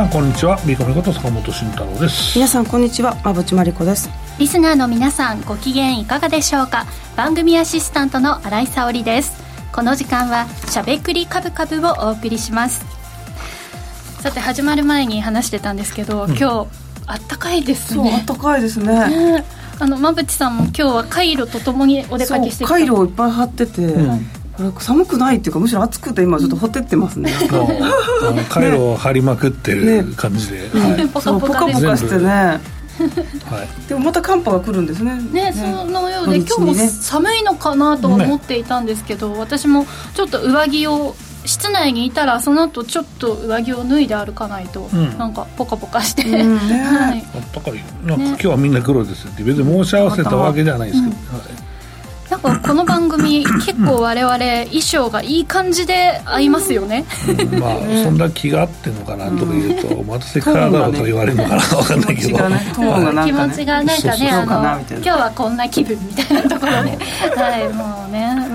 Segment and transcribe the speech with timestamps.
[0.00, 0.56] 皆さんこんにちは。
[0.66, 2.32] ビーコミこと坂本慎太郎です。
[2.34, 3.18] 皆さんこんにちは。
[3.22, 4.08] 馬淵真理子です。
[4.38, 6.86] リスナーの皆さんご機嫌いかがでしょうか？
[7.18, 9.34] 番組アシスタントの新井沙織です。
[9.72, 12.82] この時間はしゃべくりカブカブをお送りします。
[14.22, 16.66] さて始まる前に話してたんですけど、うん、今日
[17.06, 18.10] あったかいですね。
[18.10, 19.44] そうあったかいですね、ね、
[19.78, 22.68] あの馬淵さんも今日はカイロとともにお出かけしてきた。
[22.68, 24.26] カイロをいっぱい貼ってて、うん
[24.78, 27.32] 寒くないっていうかむしろ暑くて今ちょっとほてってますね。
[28.48, 30.80] カイロを張りまくってる感じで、ね。
[30.80, 32.60] はい、ポカポカしてね。
[33.46, 35.14] はい、でもまた寒波が来るんですね。
[35.32, 41.14] ね、ね、そのようで、今日も寒いのかなと思っていたんですけど、ね、私もちょっと上着を
[41.46, 46.58] 室内にいたらその後ちょっと上着を脱いで歩かないと、うん、なんかポカポカして、うん。
[46.58, 49.42] はい、あったかいなんか今日はみんな黒ですって。
[49.42, 51.38] 別に申し合わせたわけじゃないですけど、うん。
[51.38, 51.69] はい
[52.30, 66.98] なんかこの番組結構我々衣装がいい感じで合いますよね、うん、まあそんな気があってんのかなとか言うと、うん、またセクハラだろうと言われるのかな分かんないけど、気持ちがなんかねあの今日はこんな気分みたいなところで。
[67.36, 68.48] はいもうね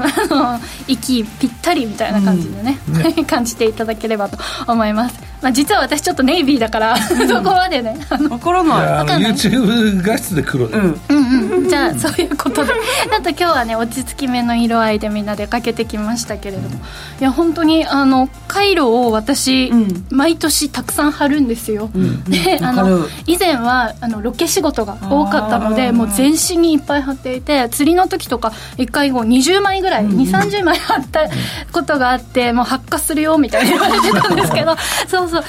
[0.88, 2.98] 息ぴったりみたいな感じでねうん。
[2.98, 5.16] ね、 感じていただければと思います。
[5.42, 11.02] まあ、実は私ちょっとネイビーだから、そこまでね分からないい YouTube 画質で黒で、うん。
[11.09, 11.70] うんうん。
[11.70, 12.73] じゃあそういうことで。
[13.17, 16.75] あと今日はね落ち着き目の色合いでみんな出かけてきましたけれども、
[17.19, 31.27] いや本当にあのカイロを私、うん、毎年たくさん貼るんですよ、うん、であの以前はあのロケ仕事が多かったのでもう全身にいっぱい貼っていて釣りの時とか1回後20枚ぐらい、うん、2 3 0枚貼った
[31.71, 34.75] ことがあってもう発火するよみたいに言われてたんですけど
[35.07, 35.43] そうそう。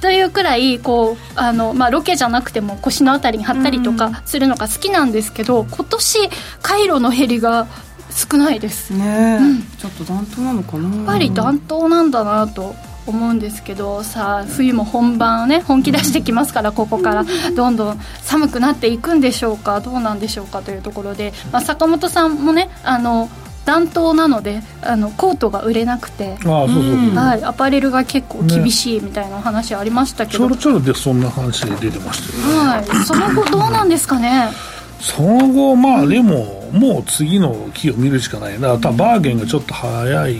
[0.00, 6.30] というくらいこうあの、まあ、ロケじゃなくても腰の辺りに貼ったりとかするのが好きなんですけど、今年
[6.62, 7.66] カイロの減りが
[8.10, 8.90] 少ないです。
[8.90, 10.96] ね、うん、ちょっと暖冬なのかな。
[10.96, 12.74] やっぱり暖冬なんだなと
[13.06, 17.24] 思うんですけどさあ冬も本番ね本気出してきますからここから。
[17.54, 23.28] どんどん寒くなっていくんでしょうかどうなんでしょうかというところで、まあ、坂本さんもねあの
[23.66, 34.48] 暖冬なのであのコートが売れなくてあそうそうそう、はい、アパレルが結構厳しいみたいな話ありましたけど、ね、ちょろちょろでそんな話で出てましたよね、はい、その後どうなんですかね？
[34.98, 38.78] その後まあでも、もう次の木を見るしかないな。
[38.78, 40.36] 多分バーゲンがちょっと早い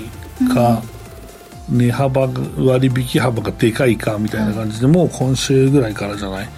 [0.55, 0.83] か、
[1.71, 6.49] うん、値幅割引幅がでかいかみたいな感じで、もう今週ぐらいからじゃない？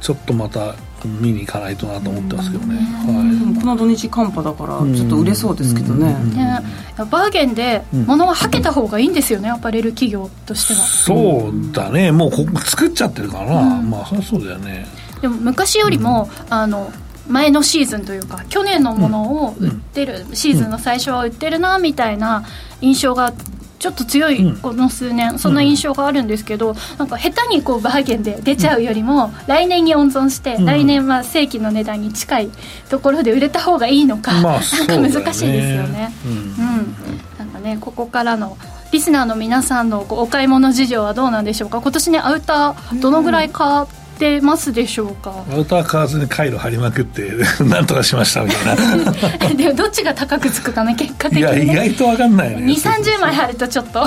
[0.00, 0.74] ちょっとまた
[1.20, 6.60] 見に行かないとなと思ってますけどね、はい、この土日寒波だからちょっと売れそうですけどね,、ね
[6.96, 10.80] バーゲンで物ははけた方がいいんですよね、アパレル企業としては。
[10.80, 12.10] そうだね。
[12.10, 14.86] もうここ作っちゃってるからな、うん、まあそりゃそうだよね。
[15.20, 16.90] でも昔よりも、うん、あの
[17.28, 22.44] 前のシーズンというか去年のものを売ってる、うん、シーズンの最初は売ってるなみたいな
[22.80, 23.32] 印象が
[23.78, 32.50] ちょっと強いこの数年、そんな印象があるんですけど、なんか下手にこうバーゲンで出ちゃうよりも、来年に温存して、来年は正規の値段に近い
[32.88, 36.12] ところで売れた方がいいのか、まあ、なんか難しいですよね。
[36.24, 36.96] うん、うん、
[37.38, 38.56] なんかねここからの
[38.92, 41.80] リスナーの皆さんのお買い物事情はどうなんでしょうか？
[41.80, 45.44] 今年ねアウターどのぐらい買っってますでしょうか？
[45.52, 47.30] アウター買わずに回路張りまくって
[47.62, 49.12] なんとかしましたみたいな。
[49.54, 52.56] でもどっちが高くつくかね結果的に、ね、いや意外と分かんないね。
[52.56, 54.04] 2 3 0枚あるとちょっと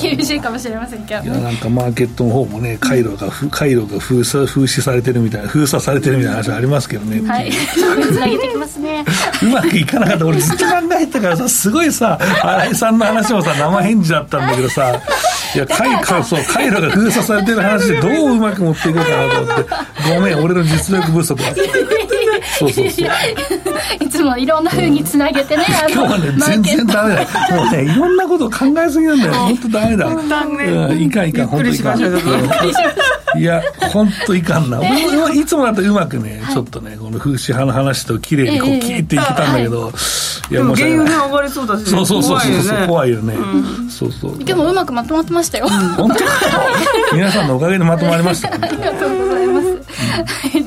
[0.00, 7.28] 厳しいかもしれませんけど、ね、 いやなんかマーケットの方もね回路が回路が封鎖封止されてるみたいな封鎖されてるみたいな話ありますけどね。
[7.28, 7.50] はい。
[7.50, 7.80] つ
[8.14, 9.04] なげてきますね。
[9.42, 10.26] うまくいかなかった。
[10.26, 15.00] 俺ずっと考えてたからさすごいさ新井さんの話もさ生返事だったんだけどさ。
[15.54, 19.47] いや回路そう回路が封鎖されてる話でどううまく持っていこうかなと思って
[20.14, 21.54] ごめん俺の実力不足だ。
[22.58, 23.08] そうそうそう
[24.00, 27.22] いつもいろんなふうにつなげてね、うん、今日はね全然ダメだ
[27.56, 29.32] もうねいろんなこと考えすぎなんだよ。
[29.32, 32.00] 本当ダメだ、うん、いかんいかん本当いかん。
[33.38, 33.62] いや
[33.92, 39.92] 本当いかんな、俺いつもだとうまくね、ちょっとねこの風刺派の話と綺麗にこうキーっていけたんだけど、
[40.50, 43.34] いやもう原油ね上がりそうだしそうそうそうそう怖いよね、
[43.90, 44.38] そうそう。
[44.42, 46.24] でもうまくまとまってましたよ、本当？
[47.14, 49.27] 皆さんのおかげでまとまりました、ありがとうございます、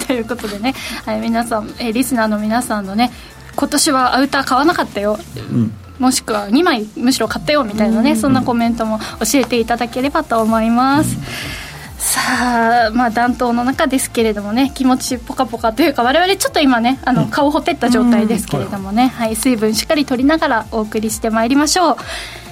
[0.07, 0.74] ということでね、
[1.06, 3.12] はい、皆さん、えリスナーの皆さんのね
[3.56, 5.18] 今年はアウター買わなかったよ、
[5.51, 5.74] うん。
[6.00, 11.18] もしくは2枚むしろ買ったよみたいなね、そんなコメントも教えていただければと思います。
[12.01, 21.97] さあまあ暖冬の中ですけれどもね気持ちポカポカというか我々ちょっと今ねあの顔ほてった状態ですけれどもね、はい、水分しっかりとりながらお送りしてまいりましょう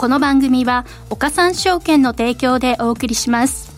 [0.00, 3.70] この番組は岡三証券の提供でお送りします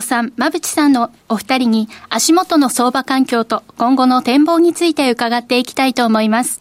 [0.00, 6.60] さん、馬淵さんのお二人に足元の相場環境と今後の展望について伺っていきたいと思います。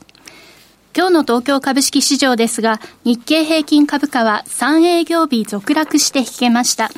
[0.97, 6.89] 今日の東京株式市場ですが、日経平均株価は3営業日続落して引けました。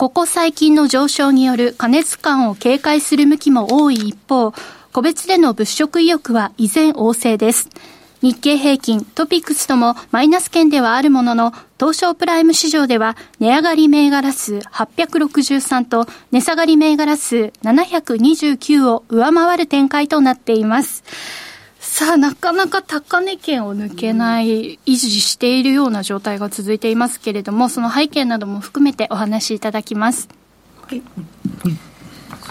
[0.00, 4.54] ここ最近の上昇による過熱感を警戒する向きも多い一方、
[4.94, 7.68] 個別での物色意欲は依然旺盛です。
[8.22, 21.04] 日経平均、トピックスともマイナス圏ではあるものの、東証プライム市場では値上がり銘柄数863と値下がり銘柄数729を上回る展開となっています。
[21.90, 30.28] さあ、なかなか高値圏を抜けない、維持しているような状態が続いていますけれども、その背景なども含めてお話しいただきます。
[30.86, 31.02] はい。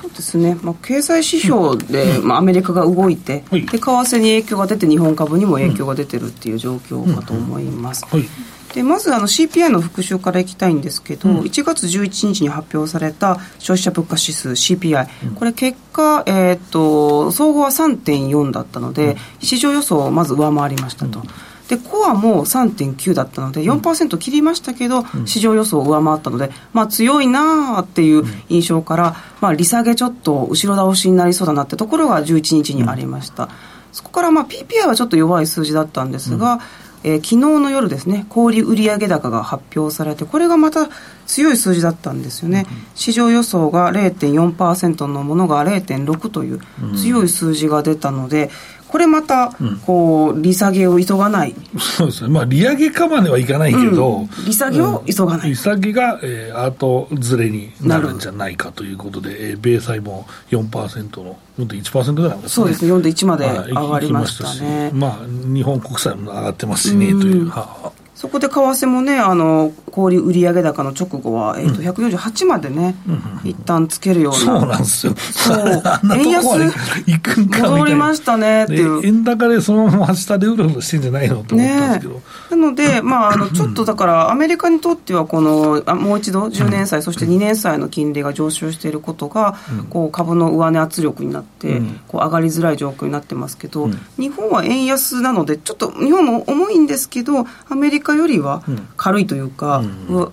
[0.01, 8.06] そうですね、まあ、経済指標で、うん、まあ、アメリカが動いて、で為替に影響が出て日本株にも影響が出てるっていう状況かと思います。
[8.06, 21.24] はいでまずあの CPI の復習からいきたいんですけど、うん、1月11日に発表された消費者物価指数 CPI、うん、これ結果、えーと、総合は3.4だったので、うん、市場予想をまず上回りましたと。
[21.68, 33.50] でコアも3.9だったので4%切りましたけど、市場予想を上回ったので、まあ、強いなっていう印象から、まあ、利下げちょっと後ろ倒しになりそうだなってところが11日にありました。
[33.92, 36.60] そこからまあ PPI はちょっと弱い数字だったんですが、
[37.04, 40.90] えー、昨日の夜ですね小売売上高が発表されてこれがまた
[41.25, 46.62] 強い数字だったんですよね、うん、市場予想が0.4%のものが0.6という
[46.96, 48.50] 強い数字が出たので、
[48.89, 49.56] これまた、
[49.86, 51.53] こう、利下げを急がない。
[51.77, 52.30] そうですね。
[52.30, 55.50] まあ、利上げかまではいかないけど、うん、利下げを急がない。
[55.50, 62.50] 利下げが、えー、後ずれになるんじゃないかということで、えー、米債も4%の、4.1%ぐらいですね。
[62.50, 64.89] そうですね、4.1まで上がりましたね。
[64.92, 67.47] まあ、日本国債も上がってますしね、という。
[67.47, 73.13] はそこで為替もね、あの小売売上高の直後は、えー、と148までね、う
[73.48, 75.81] ん、一旦つけるような、そうなんですよ、そう、
[76.18, 82.13] 円安、戻りましたねっていう、円高でそのまま下でうろうろしてんじゃないのと思ったんですけど。
[82.16, 89.56] ね、なので、まあ、あの ちょっとだから、アメリカにとっては、このあもう一度、10年債、そして2年債の金利が上昇していることが、
[89.89, 98.63] こう株の上値圧力になって、こう上がりづらい状況になってますけど、日本は円安なので、ちょっと日本も重いんですけど、アメリカよりは
[98.97, 99.83] 軽いというか、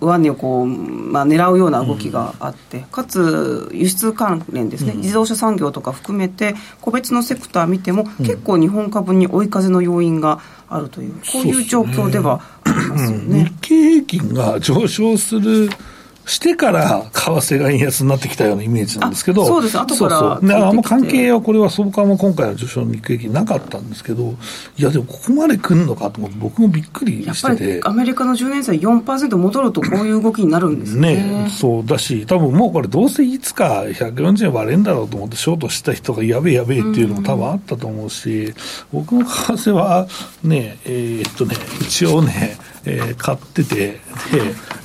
[0.01, 10.39] 上値をこう、まあ、狙うような動きがあって、かつ輸出関連ですね、自動車産業とか含めて、個別のセクター見ても、結構日本株に追い風の要因が
[10.69, 13.45] あるという、こういう状況ではありますよね。
[13.45, 15.69] 日経平均が上昇する
[16.27, 20.51] してから為替が円安になってきたようなイメージなんですけど、そうです、後からそうそう。
[20.51, 24.35] あんま関係は、これは相関も今回の上昇の日経平均なかったんですけど、
[24.77, 27.81] いや、でもここまで来るのかと思って、僕もびっくりしてて。
[27.85, 31.15] アメリカの10年債4%戻ると、こういう動きになるんですね。
[31.15, 38.53] ねそうだし、多分もうこれ、どうせいつか140円割れんだろうと思って、ショートした人がやべえやべえっていうのも多分あったと思うし、
[38.91, 40.07] 僕の為替は
[40.43, 42.57] ね、えー、っとね、一応ね、
[42.87, 43.99] えー、買ってて、で、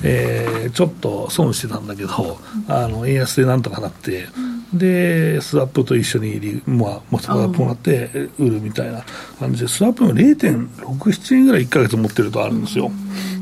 [0.03, 4.27] えー、ちょっと損してたんだけど、あの円安でなんとかなって、
[4.73, 9.03] で、スワップと一緒に、まあ、もうスワップもらって売るみたいな
[9.39, 12.91] 感じで、スワップも0.67円ぐらい1か月持ってるとあるんですよ。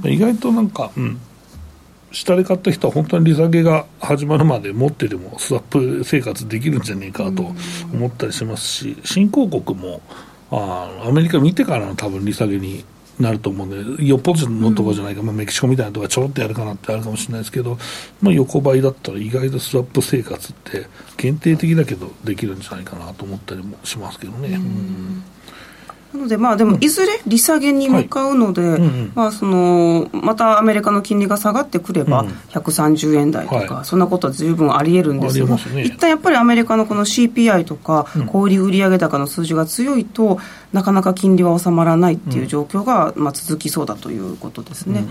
[0.06, 1.20] 意外となんか、うん。
[2.12, 7.54] 下で買った人は本当に利下げが始まるまで持ってでもスワップ生活できるんじゃねえかと
[7.94, 10.02] 思ったりしますし、新興国も
[10.52, 12.84] あアメリカ見てからの多分利下げに
[13.22, 17.78] なると思うんで、よっぽどのところじゃないか、まあ、メキシコみたいなところちょろっとやるかなってあるかもしれないですけど、
[18.22, 20.88] まあ、横ばいだったら意外とスワップ生活って
[21.18, 24.50] 限定的だけどできるんじゃないかなと思ったりもしますけどね。
[24.56, 25.24] うん
[26.14, 28.62] なので、まあ、でもいずれ利下げに向かうので、
[29.16, 40.40] まあ、そのまたアメリカの金利が下がってくれば、130円台とか、はい、そんなことは十分ありえるんですが、ね、一旦やっぱりアメリカのこの CPI とか、小売売上高の数字が強いと、
[40.74, 45.06] なかなか金利は収まらないっていう状況が、まあ、続きそうだということですね。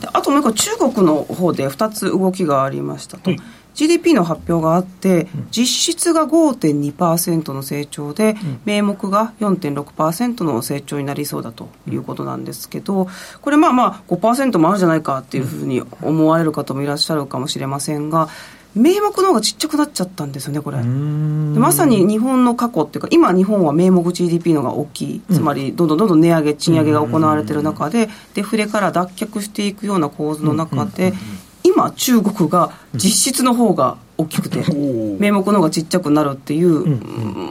[0.00, 3.30] であともう一個、中国の方で2つ動きがありましたと。
[3.30, 3.40] はい
[3.76, 13.06] GDP の発表があって、実質が5.2%の成長で、名目が4.6%の成長になりそうだということなんですけど、
[13.42, 18.28] これまあまあ5%もあるじゃないかっていうふうに思われる方もいらっしゃるかもしれませんが、
[18.74, 20.82] 名目の方がちっちゃくなっちゃったんですよね、これ。
[20.82, 31.14] まさに日本の過去っていうか、今、日本は名目 GDP のが大きい、つまりどんどんどんどん値上げ、賃上げが行われている中で、デフレから脱却していくような構図の中で、
[31.66, 34.64] 今、中国が実質の方が大きくて、
[35.18, 36.86] 名目の方がちっちゃくなるっていう、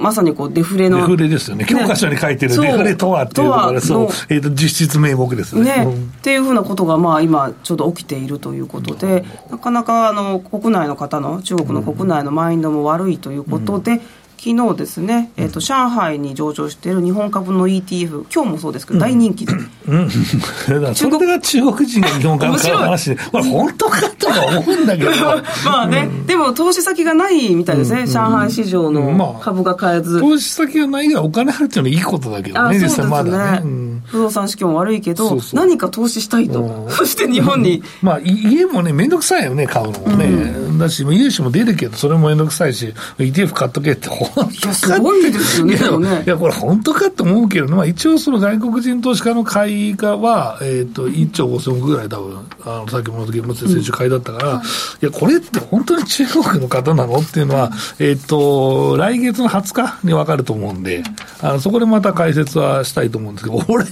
[0.02, 0.98] まさにこうデフレの。
[0.98, 5.86] デフレですよね、教科書に書いてるデフレとはっていうのが、そう、えー、と実質名目ですね。
[5.86, 5.94] ね。
[5.94, 14.02] っていうふうなことが、まあ、今、ちょうど起きているということで、なかなかあの国内の方の、中国の国内のマインドも悪いということで、
[14.38, 19.54] 昨日ですね、えーと、上海に上場している日本株の ETF、今日もそうですけど、大人気で、
[19.88, 20.00] うん。
[20.02, 25.12] うん、それが中国人が日本株買う話で、これ、本当かとは思うんだけど、
[25.66, 37.84] まあね、うん、でも投資先がないみたいですね、うん、上海市場の株が買えず、まあ、投資先がないがお金入っていうのはいいことだけどね、実際まだね、不動産市況も悪いけど何か投資したいと、そして日本に。
[38.02, 45.66] まあ、家もね、面倒くさいよね、買うのもね、だし、融資も出るけど、それも面倒くさいし、ETF 買っとけって、本当すごいですよ
[46.00, 54.62] ね、いや、これ本当かって思うけど、まあ、一応その外国人投資家の買いがは、えっ、ー、と、1兆5000億ぐらい多分、あの、先物現物で先週買いだったから、うん、い
[55.02, 57.16] や、これって本当に中国の方なの？
[57.18, 61.04] っていうのは、えっ、ー、と、来月の20日に分かると思うんで、
[61.42, 63.86] あのそこでまた解説はしたいと思うんですけど、 俺、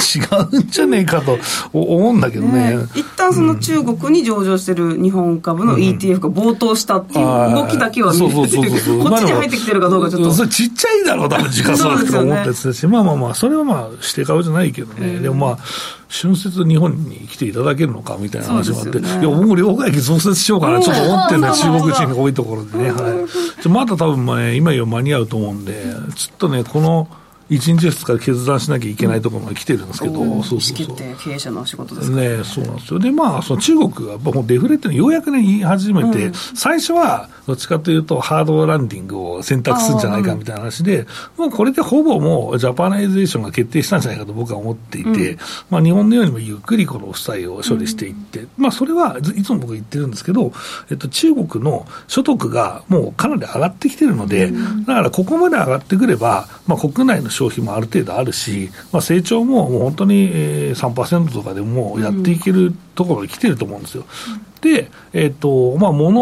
[0.00, 0.18] 違
[0.52, 1.38] うんじゃねえかと
[1.72, 2.76] 思うんだけどね。
[2.76, 8.98] ね一旦その中国に上場してる日本株の ETF が暴騰したっていう動きだけは見えて、うん、そうそうそうそう。
[9.00, 10.32] こっちに入ってきてるかどうかちょっと。
[10.32, 15.18] それちっちゃいだろう、多分時価総額と思ったやつだし、ね、まあまあまあ、それはまあ、して顔じゃないけどね。
[15.18, 15.58] でもまあ、
[16.08, 22.90] 春節日本に来ていただけるのかみたいな話もあって、ね、いや、僕も両替機増設しようかな、ちょっと思ってるね、中国人が多いところでね。
[22.90, 23.26] は
[23.64, 23.68] い。
[23.68, 27.08] まだ多分、まあ、ね、今よ間に合うと思うんで、ちょっとね、この、
[27.50, 30.96] 一日二日決断しなきゃいけないところまで来てるんですけど、うん、そうそうそう。
[30.96, 32.98] 経営者の仕事ですね、ね、そうなんですよ。
[33.00, 45.38] でまあその中国がもうデフレっていうのようやくね言い始めて、うん、最初はどっちかというとハードランディングを選択するんじゃないかみたいな話で、もうこれでほぼもうジャパナイゼーションが決定したんじゃないかと僕は思っていて、うん、
[45.70, 50.52] まあ日本のようにもゆっくりこの負債を処理していって、まあそれはいつも僕言ってるんですけど、
[50.90, 54.52] えっと中国の所得がもうかなり上がってきてるので、
[54.86, 60.30] だからここまで上がってくれば、まあ国内の消費もある程度あるし、まあ、成長ももう本当に
[60.74, 64.04] 3%とかでもやっていけるところに来てると思うんですよ。
[64.60, 66.20] で、えっ、ー、と、まあ、もの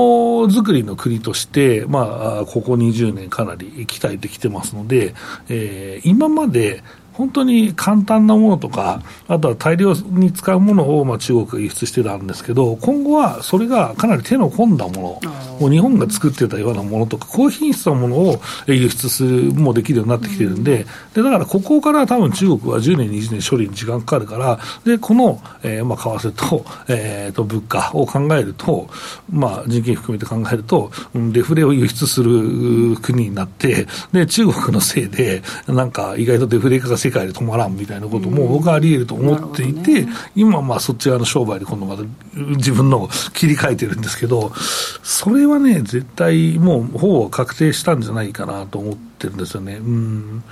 [0.49, 5.15] づくりの国として、まあ、ここ20年かなり鍛えてきてますので、
[5.49, 6.85] えー、今まで、
[7.19, 28.89] 本当に簡単なものとか、あとは大量に使うものをまあ中国が輸出してたんですけど、今後はそれがかなり手の込んだもの、もう日本が作ってたようなものとか、高品質なものを輸出するもできるようになってきてるんで、でだからここから多分中国は10年、20年処理に時間かかるから、でこの、えー、まあ為替と,、えー、と物価を考えると、
[29.29, 30.93] まあ、人件費含めて考えると、
[31.33, 42.03] デフレを輸出する国になって、で中国のせいで、なんか意外とデフレ化が世界で止まらんみたいなことも僕はあり得ると思っていて、ね、今、まあそっち側の商売で今度また
[42.57, 44.53] 自分の切り替えてるんですけど、
[45.03, 49.77] それはね、絶対もうほぼ確定したんじゃないかなと思ってるんですよね。
[49.77, 50.45] うん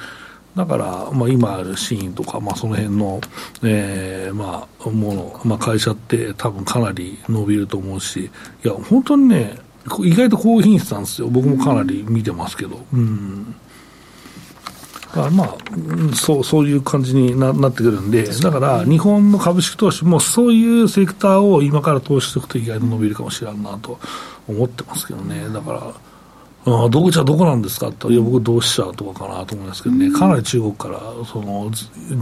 [0.56, 3.20] だから、まあ、今あるシーンとか、まあ、その辺の、
[3.62, 8.30] えー、まあ、もの、まあ、会社って多分かなり伸びると思うし、
[8.64, 9.58] いや、本当にね、
[10.00, 11.28] 意外と高品質なんですよ。
[11.28, 12.86] 僕もかなり見てますけど。
[12.92, 13.54] うん
[15.24, 15.56] あまあ、
[16.14, 23.98] そうそういう感じにななってくるんで、だから日本の株式投資もそういうセクターを今から投資しておくと意外と伸びるかもしれんなと
[24.46, 25.82] 思ってますけどね、だから。
[26.68, 31.70] あどこじゃどこなんですかっていや僕同志社とかかなと思いますけどね、かなり中国からその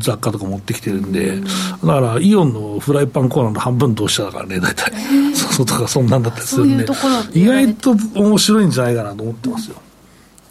[0.01, 1.47] 雑貨とか持ってきてるんで、だ
[1.95, 4.93] からイオンのフライパンコーナーの半分同志社だからね、大体、
[5.35, 6.85] そうそうとかそんなんだったりするんで、
[7.33, 9.77] 意外と面白いんじゃないかなと思ってますよ。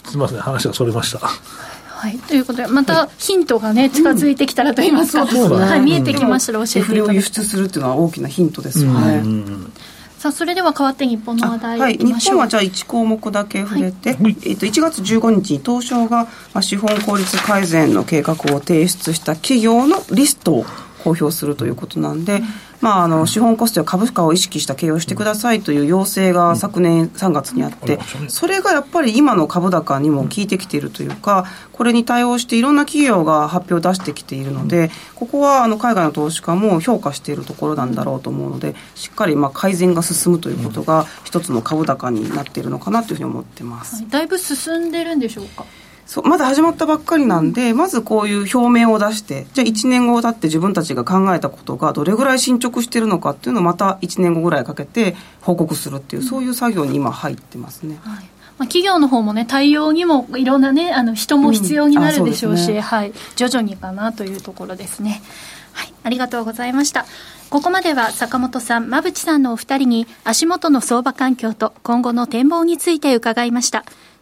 [0.05, 1.29] すみません、話がそれました。
[2.03, 9.21] はい、ということで、またヒントがね、近づいてきたらと言いますか、うんはい、見えてきましたら教えていただきを輸出するっていうのは大きなヒントですよね。
[9.23, 9.73] うん
[10.17, 20.65] さあそれでは変わって日本の話題はい、日本はじゃあ1項目だけ触れて、はい、えっと、1月15日に東証が、まあ、資本効率改善の計画を提出した企業のリストを
[21.03, 22.41] 公表するということなんで、
[22.83, 27.97] まあ、あの資本コストや株価を意識した経営をしてくださいという要請が昨年3月にあって、
[28.27, 44.03] それがやっぱり今の株高にも効いてきているというか、これに対応していろんな企業が発表を出してきているので、ここはあの海外の投資家も評価しているところなんだろうと思うので、しっかりまあ改善が進むということが、一つの株高になっているのかなというふうに思ってます。
[44.09, 45.63] だいぶ進んでるんでしょうか？
[46.05, 57.99] そうまだ始まったばっかりなんでまずこういう表明を出してじゃあ1年後だって自分たちが考えたことがどれぐらい進捗してるのかっていうのをまた1年後ぐらいかけて報告するっていう、そういう作業に今入ってますね。
[58.01, 58.23] はい
[58.57, 65.21] まあ、企業の方もね対応にもいろんなねあの人も必要になるでしょうし、うんうね、はい、徐々にかなというところですね。
[65.73, 67.05] はい、ありがとうございました。
[67.49, 73.85] ここまでは坂本さん、馬淵さんのお二人に足元の相場環境と今後の展望について伺いました。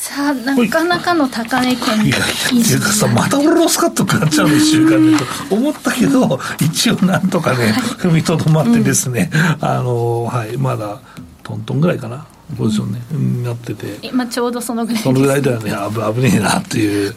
[0.00, 2.08] さあ、なかなかの高値圏に。
[2.08, 5.16] いやいや、っていうかさ、また俺ロスカット食らっちゃうの、一週間で。
[5.16, 5.24] と
[5.54, 10.98] 思ったけど、一応なんとかね、踏みとどまってですね、うん、あの、はい、まだ、
[11.42, 12.26] トントンぐらいかな。
[12.58, 13.98] ポジションね、うん、なってて。
[14.02, 15.70] 今ちょうどそのぐらいそのぐらいだよね。
[15.70, 17.14] 危危ねえなっていう。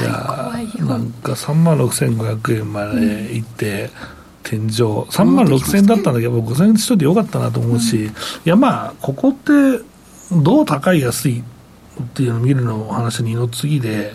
[0.00, 3.90] いやなんか3万6500円まで行って、
[4.42, 4.70] 天井。
[5.10, 8.10] 3万6000円だったんだけど5000円しといてよかったなと思うし、うん、い
[8.44, 9.84] やまあここって
[10.32, 11.42] どう高い安いっ
[12.14, 14.12] ていうのを見るの話にの次で、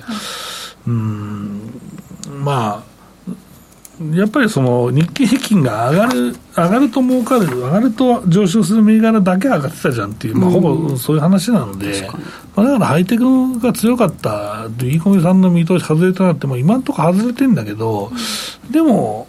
[0.86, 1.72] うん、
[2.30, 2.98] まあ、
[4.14, 12.08] やっぱりその日経平均が上がる、上がると儲かる、上がると上昇する銘柄だけ上がってたじゃんっていう、まあ、ほぼそういう話なので、
[12.56, 18.12] まあ、だからハイテクが強かった、イーコミさんの見通し外れたなって、も今のところ外れてんだけど、
[18.70, 19.28] でも、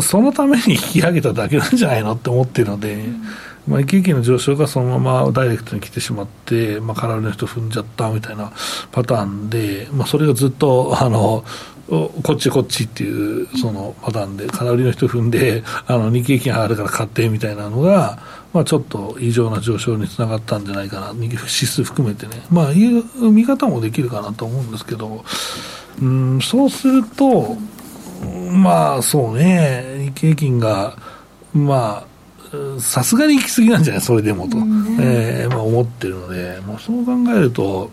[0.00, 3.04] そのために引き上げただけなんじゃないのって思ってるので、
[3.68, 8.52] まあ、一気の上昇がそのままダイレクトに来てしまって、まあ、空売りの人踏んじゃったみたいな
[8.90, 11.44] パターンで、まあ、それがずっとあの
[11.88, 18.18] こっちこっちっていうそのパターンで、空売りの人踏んで、あの日経平均上がるから買ってみたいなのが、
[18.52, 25.24] まあ、ちょっと異常な上昇につながったんじゃないかな、指数含めてね、まあ、いう見方もできるかなと思うんですけど、
[26.02, 27.56] うん、そうすると、
[28.52, 30.96] まあそうね、日経平均が、
[31.54, 32.17] まあ、
[32.80, 34.02] さすがに行き過ぎなんじゃない？
[34.02, 34.56] それでもと、
[35.00, 37.90] えーまあ、思ってるので、まあ、そう考えると、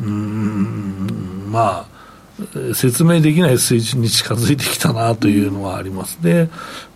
[0.00, 6.22] うん、まあ、説明できない水準に近づいてきたなというのはあります。
[6.22, 6.48] で、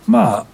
[0.07, 0.45] まあ、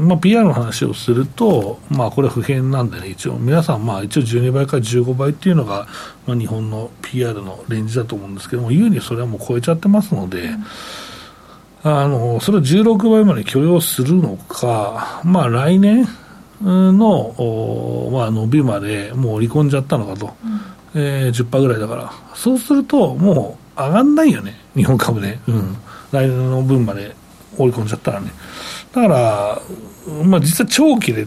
[0.00, 5.86] まあ、PR の話をすると、まあ、これは不変なんでね、一応、皆さん、まあ、一応12倍から15倍っていうのが、
[6.26, 10.64] まあ、日本の PR のレンジだと思うんですけども、優にそれはもう超えちゃってますので、うん
[11.82, 16.08] あのそれを16倍まで許容するのか、まあ、来年
[16.60, 20.34] の、まあ、伸びまでもう織り込んじゃったのかと、
[20.94, 25.76] うん、えー、10%ぐらいだから、そうするともう上がんないよね、日本株で、うん、
[26.12, 27.14] 来年の分まで
[27.58, 28.30] 織り込んじゃったらね。
[28.92, 29.62] だから、
[30.24, 31.26] まあ、実は長期で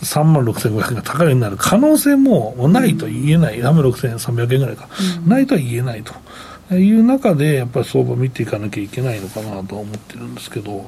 [0.00, 4.88] 3万6500円が高値になる可能性もないと言えない、3万6300円ぐらいか、
[5.22, 6.12] うん、ないとは言えないと。
[6.74, 10.84] いう中で、やっぱり相場見ていかなきゃいけないのかなと思ってるんですけど。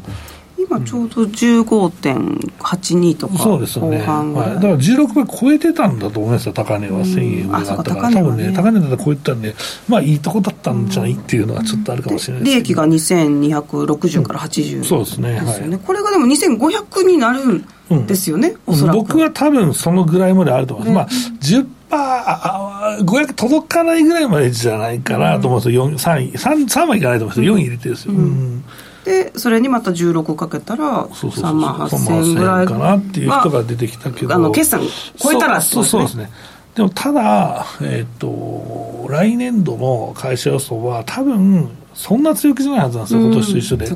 [0.56, 7.00] 今ちょうど15.82とか、そうですね、はい、だから16倍超えてたんだと思いますよ、高値は。
[7.00, 9.54] 1000円上がったから、多分ね、高値だったら超えてたんで、
[9.88, 11.14] まあいいとこだったんじゃない？
[11.14, 21.30] っていうのはちょっとあるかもしれない利益が2260から80、うん、そうですね、はい、これがでも2500になるんですよね、うん、僕は多分そのぐらいまであると思います。
[21.30, 28.14] ね、まあ10あ500届かないぐらいまでじゃないかなと思うんですよ、3, 3, 3はいかないと思うんですよ、4位入れてですよ。
[28.14, 28.64] うん。
[29.04, 34.80] でそれにまた16かけたら3万8000円ぐらいかなっていう人が出てきたけど、あの決算
[35.18, 36.30] 超えたらそうそうですね。
[36.74, 43.86] でもただ、えっ、ー、と来年度の会社予想は多分そんな強気じゃないはずなんですよ、今年と一緒で。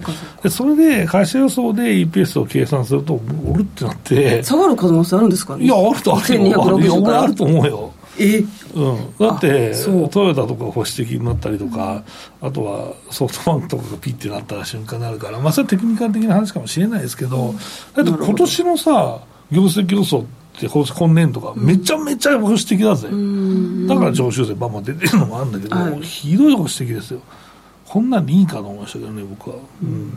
[0.43, 4.43] でそれで会社予想で EPS を計算すると、おるってなって。
[4.43, 5.65] 下がる可能性あるんですかね？
[5.65, 6.47] いや、あるとあるよ。
[6.47, 7.93] いや、あると思うよ。
[8.19, 8.45] え？
[8.75, 9.73] うん、だって
[10.11, 12.03] トヨタとか保守的になったりとか、
[12.43, 17.63] うん、あとはソフトバンクとかがピッてなった瞬間になるから、まあ、それはテクニカル的な話かもしれないですけど、うん、だ
[18.03, 20.25] って今年のさ業績予想っ
[20.61, 27.21] て今年度がめちゃめちゃ保守的だぜ、うん、だから常習税バンバン出てるのもあるんだけど、はい、ひどい保守的ですよ
[27.88, 30.12] こんなんでいいかと思いましたけどね僕は、うん、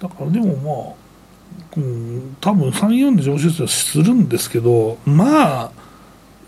[0.00, 0.94] だからでも
[1.74, 5.72] まあ、うん、多分34で常習税はするんですけどまあ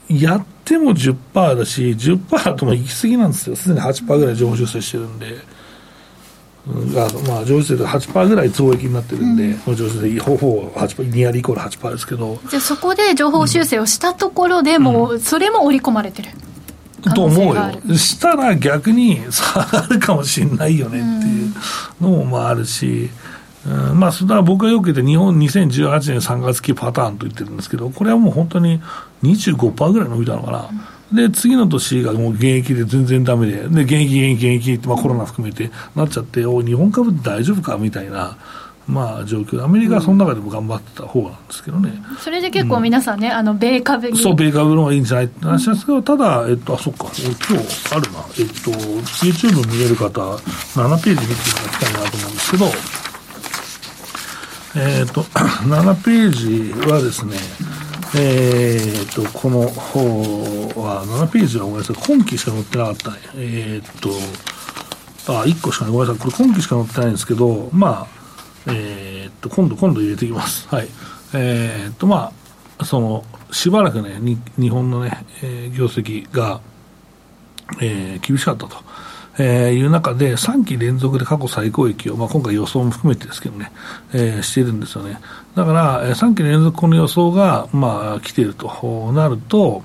[0.09, 5.38] やっても10%だし、10%だとも行き過ぎなんですよ、すでに8%ぐらい情報修正してるんで。
[6.66, 12.38] がまあ、上昇で8%ぐらい増益になってるんで、うん、上昇でほぼ8%、2割イコール8%ですけど。
[12.48, 16.31] じゃあそこで情報修正をしたところでも、うそれも織り込まれてる。
[17.12, 17.97] と思うよ。
[17.97, 21.53] したら逆に 下がるかもしれないよねっていう
[22.01, 23.11] のもまああるし、
[23.67, 28.81] うん、まあ、それは僕がよく言って日本2018年3月期パターンと言ってるんですけど、これはもう本当に
[29.23, 30.69] 25%ぐらい伸びたのかな。
[31.12, 38.37] うん、で、次の年がもう現役で全然ダメで、で、現役、現役、現役って、まあコロナ含めてなっちゃって、お日本株大丈夫かみたいな。
[38.87, 44.18] まあ、状況アメリカはその中でも頑張ってた方なんですけどね、うん、それで結構皆さんね、うん、あの米株に。
[44.18, 48.18] そう米株の方がいいんじゃないって話なんですけど、ただ、えっと、あそっか今日あるな。
[48.38, 48.70] えっと
[49.25, 52.66] YouTube 見れる方7ページ見ていただきたいなと思うんですけど。
[54.77, 55.23] えっと
[55.64, 57.37] 7ページはですね
[58.16, 60.01] えー、っとこの方
[60.81, 61.97] は7ページはごめんなさい。
[61.97, 63.16] 今期しか載ってなかったね。
[63.37, 64.11] えー、っと
[65.33, 66.18] あ1個しかごめんなさい。
[66.18, 68.13] これ今期しか載ってないんですけどまあ
[68.66, 70.68] えー、っと、今度、今度入れていきます。
[70.68, 70.88] はい。
[71.35, 72.33] えー、っと、ま
[72.79, 76.61] あ、その、しばらくね、に日本のね、えー、業績が、
[77.81, 78.77] えー、厳しかったと。
[79.37, 83.72] えー、いう中で、3期連続で過去最高益を、まあ、今回予想も含めてですけどね、
[84.12, 85.18] えー、してるんですよね。
[85.57, 89.83] だから、えー、3期連続この予想が、まあ、来ているとなると、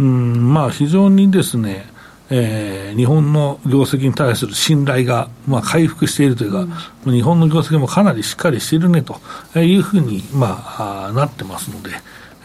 [0.00, 1.86] うん、まあ、非常にですね、
[2.30, 6.66] えー、日本の業績に対する信頼が、まあ、回復しているというか、
[7.06, 9.18] うん、日本の業績もかなりしっかりしているねと
[9.58, 11.90] いうふうに、まあ、なってますので、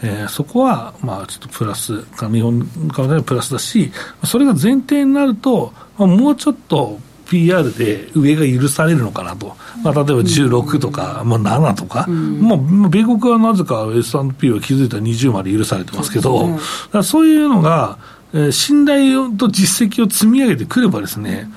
[0.02, 3.92] えー、そこは、まあ、ちょっとプラス、日本からプラスだし、
[4.24, 17.98] それが前提になると、まあ、もうちょっと PR で上が許されるのかなと、まあ、例えば16とか、まあ、7とか、うん、まあ、米国はなぜか S&P は気づいたら20まで許されてますけど、そう、ね,、そういうのが、
[18.34, 21.48] えー、信頼と実績を積み上げてくればですね、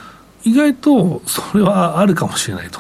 [0.44, 2.80] 意外とそれはあるかもしれないと。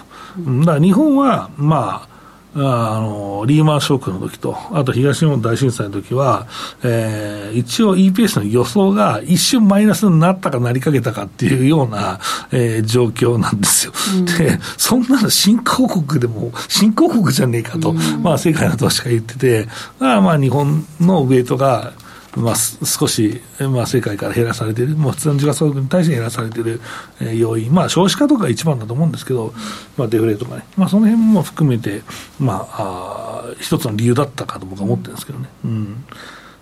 [0.62, 2.17] だから日本は、まあ、
[2.60, 6.47] あのリーマンショックの時と、あと東日本大震災の時は、
[6.83, 12.19] えー、一応 EPS の予想が一瞬マイナスになったかなりかけたかっていうような、
[12.51, 13.93] えー、状況なんですよ。
[14.17, 19.67] うん、で、そんなの新興国でも、新興国じゃねえかと、うん、まあ世界の投資家言ってて、
[19.99, 21.93] まあまあ日本のウェイトが、
[22.38, 26.80] まあ、少し、まあ、世界から減らされている、もう普通の時価総額に対して減らされている、
[27.19, 29.54] えー、要因、まあ、少子化とかが一番だと思うんですけど、
[29.97, 32.04] まあ、デフレとかね、まあ、その辺も含めて、
[32.39, 35.50] まあ、あ一つの理由だったかと僕は思ってるんですけどね。
[35.65, 36.06] うん、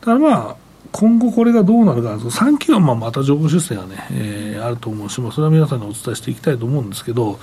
[0.02, 0.65] だまあ
[0.96, 7.38] 今後これがどうなるか、3期はまあまた情報修正がね、えー、あると思うし、まあ、それは皆さんにお伝えしていきたいと思うんですけど、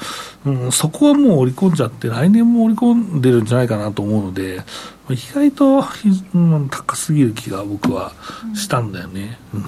[0.47, 4.63] うん、そこはもう織り込んじゃって、来年も織り込んでるんじゃないかなと思うので、
[5.11, 5.85] 意外と、
[6.35, 8.13] うん、高すぎる気が僕は
[8.55, 9.65] したんだよね、うん、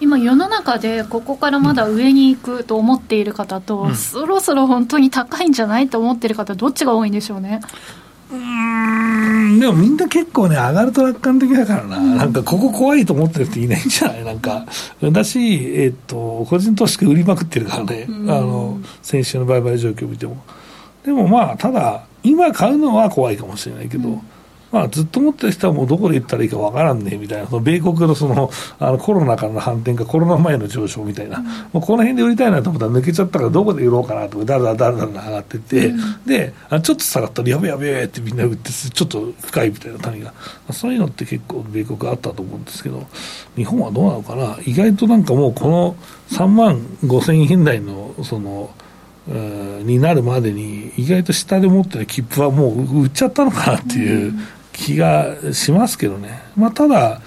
[0.00, 7.60] 今、世の中でここからまだ上に行くと思っている方と、うん、そろそろ本当に高いんじゃないと思っている方、どっちが多いんでしょうね。
[7.98, 8.03] うん
[9.60, 14.24] でもみんな結構ね、上がると楽観的だからな、うん、なんかここ怖いと思ってる人いないんじゃない？
[14.24, 14.66] なんか、
[15.02, 20.42] だし、えっ、と、個人投資家売りまくってるからね、うん、あの、先週の売買状況を見ても。
[21.04, 24.20] でもまあ、ただ、今買うのは怖いかもしれないけど、うん
[24.74, 40.34] まあ、ずっと持ってる人はもうどこで行ったらいいかわからんねみたいな、その米国のそのあのコロナからの反転か、コロナ前の上昇みたいな、うん、もうこの辺で売りたいなと思ったら抜けちゃったから、どこで売ろうかなとだらだらだらだら上がってて、うん、であちょっと下がったら、やべやべってみんな売って、ちょっと深いみたいな谷が、
[40.72, 43.06] そういうのって結構、米国あったと思うんですけど、
[43.54, 45.96] 日本はどうなのかな、意外となんかもうこの
[46.32, 48.70] 3万5000円台のその、
[49.26, 54.34] になるまでに、意外と下で持ってる切符はもう売っちゃったのかなっていう
[54.74, 57.22] 気がしますけどね、まあ、ただ、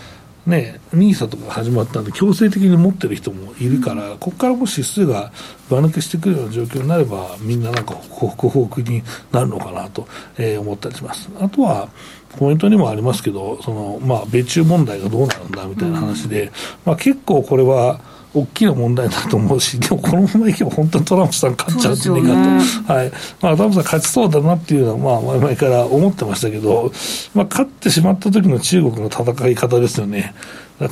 [0.46, 5.32] ね、NISA とか始まったんで、強制的に持ってる人もいるから、ここからもし指数が
[5.70, 10.08] ば抜けしてくるような状況になれば、みんななんかホクホクになるのかなと、
[10.38, 11.30] えー、思ったりします。
[11.40, 11.90] あとは
[12.38, 16.52] コメントにもありますけど、そのまあ、米中問題がどうなるんだみたいな話で、
[16.86, 18.00] まあ、結構これは、
[18.34, 23.12] 大きな問題だと思うし、 でもこのままいけば本当にトランプさん勝っちゃうんじゃないかと、ね、はい。
[23.42, 26.92] まあ、トランプさん勝ちそうだなっていうのは、まあ、前々から思ってましたけど、
[27.34, 30.34] まあ、勝ってしまった時の中国の戦い方ですよね。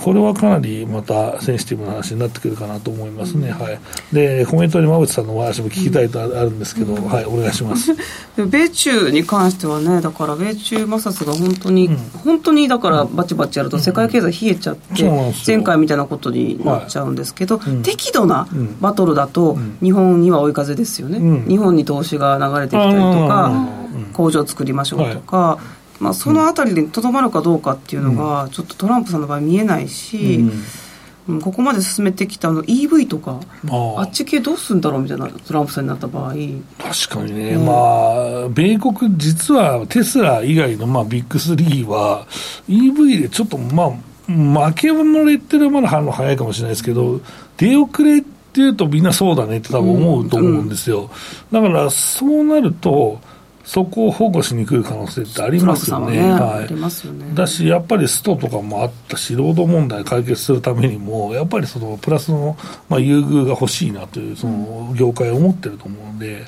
[0.03, 3.79] これはかなりまたセンシティブな話になってくるかなと思いますね、うん、はい、
[4.11, 7.93] でコメントに馬渕さんのお話も聞きたいとあるんですけど、うん、はい、お願いします。
[8.35, 18.47] 米中に関してはね、だから米中摩擦が本当に、うん、本当にだからバチバチやると世界経済冷えちゃって、前回みたいなことになっちゃうんですけど、はい、適度な
[18.81, 23.51] バトルだと、日本には追い風ですよね、日本に投資が流れてきたりとか、
[24.13, 25.37] 工場作りましょうとか。
[25.37, 30.43] はいまあ、そのあたりでとどまるかどうかっていうのが、ちょっとトランプさんの場合見えないし、
[31.27, 33.39] うん、ここまで進めてきたの EV とか
[33.97, 36.33] あっち系どうするんだろうみたいなトランプさんになった場合。
[36.77, 42.27] 確かにね、まあ米国実はテスラ以外のまあビッグ3は
[42.67, 43.89] EV でちょっとまあ
[44.27, 47.21] 負け漏れっていうのはまだ反応早いかもしれないですけど
[47.57, 51.09] 出遅れっていうとみんなそうだねって多分思うと思うんですよ、
[51.51, 53.19] だからそうなると
[53.65, 56.21] そこを保護しに来る可能性ってありますよね。
[56.21, 62.55] ねはい、だし、やっぱりストとかもあったし、労働問題解決するためにも、やっぱりそのプラスの、
[62.87, 66.45] まあ、優遇が欲しいなという、その業界を思ってると思うので、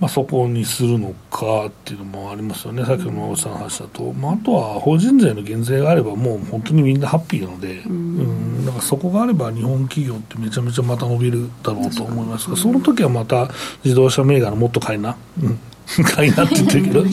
[0.00, 13.50] まあ、そこにするのかっていうのもありますよね、さっきの大さんの話だと、まあ、あとは法人税の減税があれば、もう本当にみんなハッピーなので、うん、だからそこがあれば、日本企業ってめちゃめちゃまた伸びるだろうと思いますが、その時はまた
[13.84, 15.16] 自動車銘柄もっと買いな。
[15.42, 15.58] うん。
[16.04, 17.04] 買いなって言ってるけど、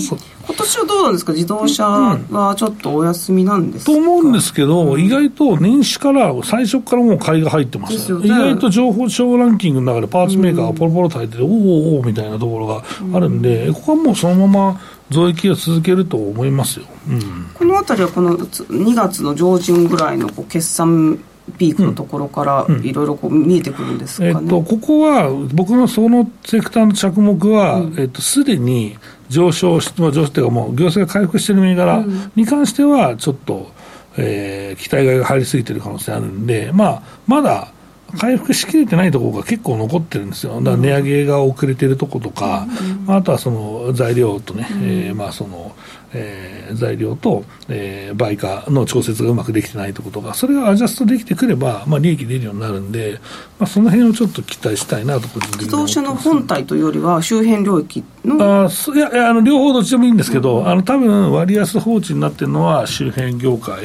[0.47, 12.83] 今年はどうなんですか、自動車はちょっとお休みなんですか、と思うんですけど、意外と年始から、最初からもう買いが入ってますよ、ね、意外と情報商ランキングの中でパーツメーカーがポロポロと入ってて、おおおおみたいなところが
[13.13, 21.19] あるんで、ここはもうそのまま増益を続けると思いますよ、うん、このあたりはこの2月の上旬ぐらいのこう決算
[21.57, 24.31] ピークのところからいろいろこう見えてくるんですか、ね。
[24.31, 28.97] うん、えっと、ここは僕のそのセクターの着目は、うん、えっと、すでに
[29.29, 32.05] 上昇し、まあ、上昇というかもう業績が回復している銘柄
[32.35, 33.71] に関してはちょっと、
[34.17, 37.71] えー、期待外が入りすぎてる可能性あるんで、まあ、まだ
[38.17, 42.67] 回復しきれてないところが結構残ってるんですよ、だから値上げが遅れてるところとか、
[43.07, 45.75] うん、あとはその材料とね、うん、えー、まあその
[46.13, 53.19] えー、材料と、えー、売価の調節がうまくできてないとことが、それがアジャストできてくれば、まあ、利益出るようになるんで、
[53.59, 58.63] まあ、その辺をちょっと期待したいなと、自動車の本体というよりは、周辺領域の？
[58.65, 63.83] あいやいやあの、両方どっちでもいいんですけど、うん、あの多分割安放置になってるのは周辺業界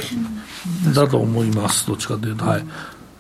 [0.95, 2.45] だと思います、どっちかというと。
[2.45, 2.65] はい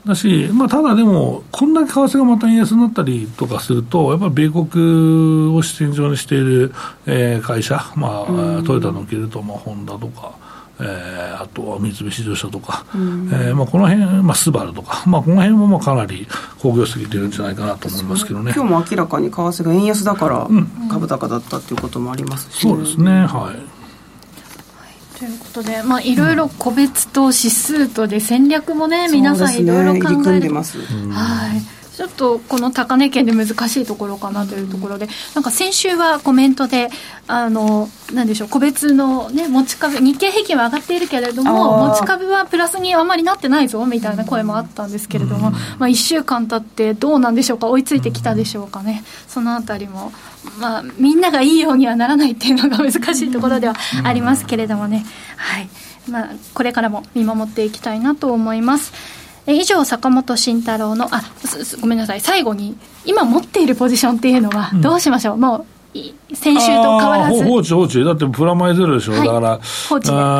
[0.06, 6.74] だし、まあ、ただでも、こんだけ為替がまた円安になったりとかすると、やっぱり米国を支店上にしている、
[7.06, 10.32] えー、会社、まあ、トヨタのけると、まあ、ホンダとか、
[10.80, 16.26] えー、あとは三菱自動車とか、うん、えー、まあ、この辺、まあ、スバルとか、まあ、この辺もまあかなり
[16.60, 18.52] 好業績出るんじゃないかなと思いますけどね。
[18.56, 20.48] 今日も明らかに為替が円安だから、
[20.90, 23.81] 株高だったということもありますし、ね、そうですね、はい。
[25.22, 30.78] ということで、まあ、いろいろ個別と指数とで戦略もね、皆さんいろいろ考えて、ます。
[30.80, 31.81] はい。
[32.02, 36.88] ちょっとこの高値圏で難しいところかなというところで、なんか先週はコメントで、
[37.28, 49.04] あの、なんでしょう、個別のね、持ち株、日経平均は上がっているけれども、持ち株はプラスにあまりなってないぞ、みたいな声もあったんですけれども、まあ1週間経ってどうなんでしょうか、追いついてきたでしょうかね。
[49.28, 50.12] そのあたりも、
[50.58, 55.06] まあ、みんながいいようにはならないっていうのが難しいところではありますけれどもね。
[55.36, 55.68] はい。
[56.10, 59.21] まあ、これからも見守っていきたいなと思います。
[59.46, 61.22] 以上、坂本慎太郎の、あ、
[61.80, 65.64] ごめんなさい、最後に、今持っているポジションっていうのは、どうしましょう、うん、もう、
[66.34, 67.44] 先週と変わらず。
[67.44, 68.04] 放置、放置。
[68.04, 69.12] だってプラマイゼロでしょ。
[69.12, 69.60] はい、だから、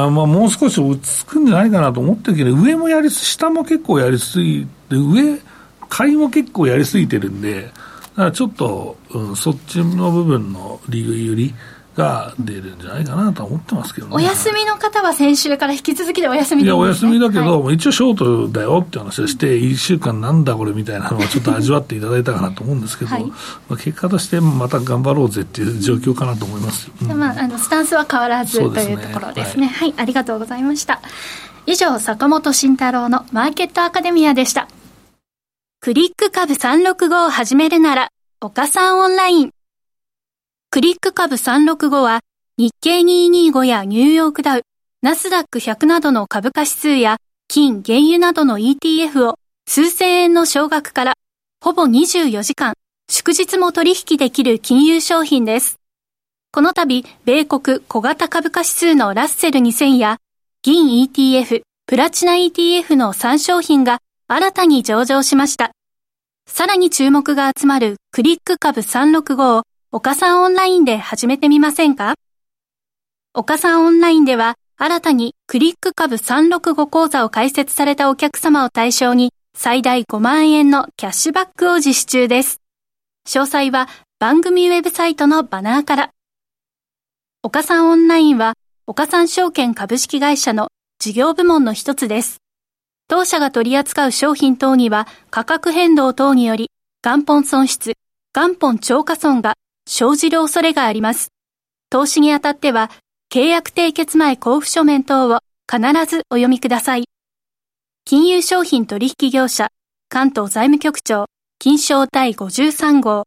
[0.05, 5.39] あまあ、もう少し落ち着くんじゃないかなと思ってるけど、上もやり、下も結構やりすぎて、上、
[5.89, 7.69] 買いも結構やりすぎてるんで、だ
[8.17, 11.55] からちょっと、うん、そっちの部分の利売り
[11.97, 14.15] が出るんじゃないかなと思ってますけどね。
[14.15, 23.35] お休みの方は先週から引き続きでお休みで、ね、いや、お休みだけど、はい、一応ショートだよって話をして、1週間なんだこれみたいなのをちょっと味わっていただいたかなと思うんですけど、はい、ま
[23.71, 26.91] あ、結果としてまた頑張ろうぜっていう状況かなと思います。
[27.03, 29.93] うん、まあ、あの、スタンスは変わらず、というところですね、はい。
[29.93, 31.01] はい、ありがとうございました。
[31.67, 34.69] 以上、坂本慎太郎のマーケットアカデミアでした。
[35.81, 38.09] クリック株365を始めるなら、
[38.41, 39.51] 岡さんオンライン。
[40.75, 42.21] クリック株365は、
[42.57, 44.63] 日経225やニューヨークダウ、
[45.03, 49.35] ナスダック100などの株価指数や金、原油などの ETF を
[49.69, 51.15] 数千円の少額から
[51.63, 52.73] ほぼ24時間、
[53.11, 55.77] 祝日も取引できる金融商品です。
[56.53, 60.21] この度、米国小型株価指数のラッセル2000や
[60.63, 65.73] 銀 ETF、プラチナ ETF の3商品が新たに上場しました。
[66.49, 72.15] さらに注目が集まるクリック株365を岡さんオンラインで始めてみませんか？
[73.35, 82.63] 岡さんオンラインでは、新たにクリック株365講座を開設されたお客様を対象に、最大5万円のキャッシュバックを実施中です。
[83.29, 83.87] 詳細は
[84.19, 86.11] 番組ウェブサイトのバナーから。
[87.43, 88.55] 岡さんオンラインは、
[88.87, 90.69] 岡さん証券株式会社の
[91.01, 92.39] 事業部門の一つです。
[93.09, 96.71] 当社が取り扱う商品等には価格変動等により
[97.05, 97.93] 元本損失、
[98.35, 99.53] 元本超過損が
[99.87, 101.33] 生じる恐れがあります。
[101.91, 102.91] 投資にあたっては
[103.33, 105.41] 契約締結前交付書面等を
[105.71, 107.05] 必ずお読みください。
[108.05, 109.69] 金融商品取引業者
[110.09, 111.27] 関東財務局長
[111.59, 113.25] 金賞第53号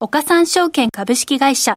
[0.00, 1.76] 岡三証券株式会社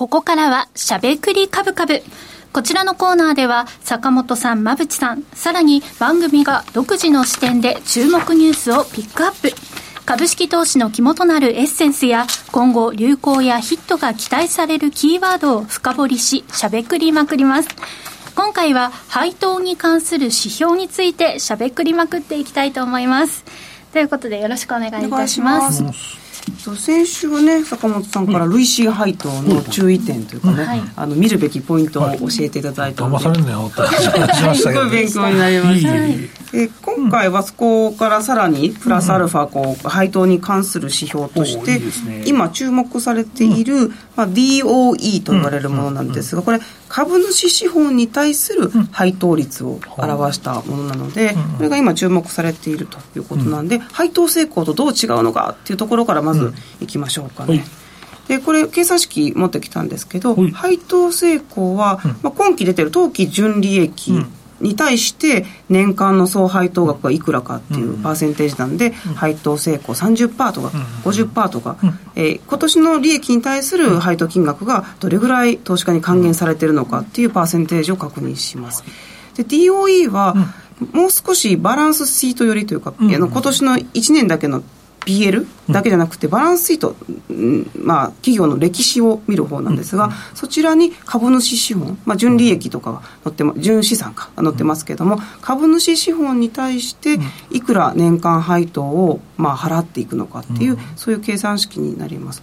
[0.00, 2.02] ここからはしゃべくりカブカブ
[2.54, 9.54] こちらのコーナーでは坂本さん、馬淵さん、さらに番組が独自の視点で注目ニュースをピックアップ。
[10.06, 17.68] 株式投資の肝となるエッセンスや今後流行やヒットが期待されるキーワードを深掘りし、しゃべくりまくります。
[18.34, 23.44] 今回は配当に関する指標についてしゃべくりまくっていきたいと思います。
[23.92, 25.84] ということでよろしくお願いいたします。
[26.58, 31.02] そう先週はね坂本さんから累進配当の注意点というかね、うん。
[31.02, 35.94] あの見るべきポイントを教えていただいたので、騙されんなよって話しましたけど、すごい勉強になりました、
[36.58, 41.80] え今回はそこからさらにプラスアルファこう配当に関する指標として、
[42.26, 57.64] 今注目されている、まあ、DOE と言われるものなんですがこれ株主資本に対する配当率を表したものなので、これが今注目されているということなんで、配当成功とどう違うのかっていうところからまずいきましょうかね。
[58.26, 64.12] でこれ計算式持ってきたんですけど、配当成功は、まあ、今期出てる当期純利益
[64.60, 70.68] に対して年間の総配当額がいくらかっていうパーセンテージなんで、配当成功30%とか
[71.04, 71.76] 50%とか、
[72.14, 78.84] えー、今年の利益に対する配当金額がどれぐらい投資家に還元されてるのかっていうパーセンテージを確認します。
[79.36, 80.34] で DOE は、
[80.92, 84.62] もう少しバランスシート寄りというか、うん、あの今年の1年だけの
[85.00, 86.94] PL だけじゃなくて、バランスシート、
[87.74, 97.18] まあ、企業の歴史を見る方なんですが、そちらに株主資本、まあ、純利益とかが載ってま、純資産か載ってますけれども、株主資本に対して、
[97.50, 102.42] いくら年間配当を、まあ、払っていくのかっていう、そういう計算式になります。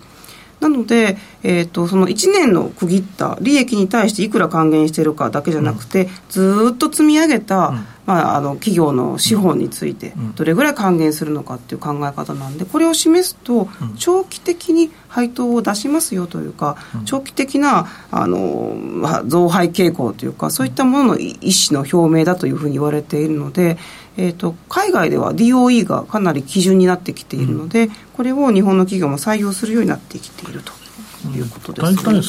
[0.60, 1.18] なので、
[1.50, 23.78] えーと、その1年の区切った利益に対していくら還元しているかだけじゃなくて、うん、ずっと積み上げた、うん、まあ、あの企業の資本についてどれぐらい還元するのかっていう考え方なんでこれを示すと長期的に配当を出しますよというか、長期的なあの、まあ、増配傾向というかそういったものの意思の表明だというふうに言われているので
[24.20, 30.74] えーと、海外では DOE がかなり基準になってきているので、うん、これを日本の企業も採用するようになってきていると
[31.32, 32.22] いうことです、ね、大体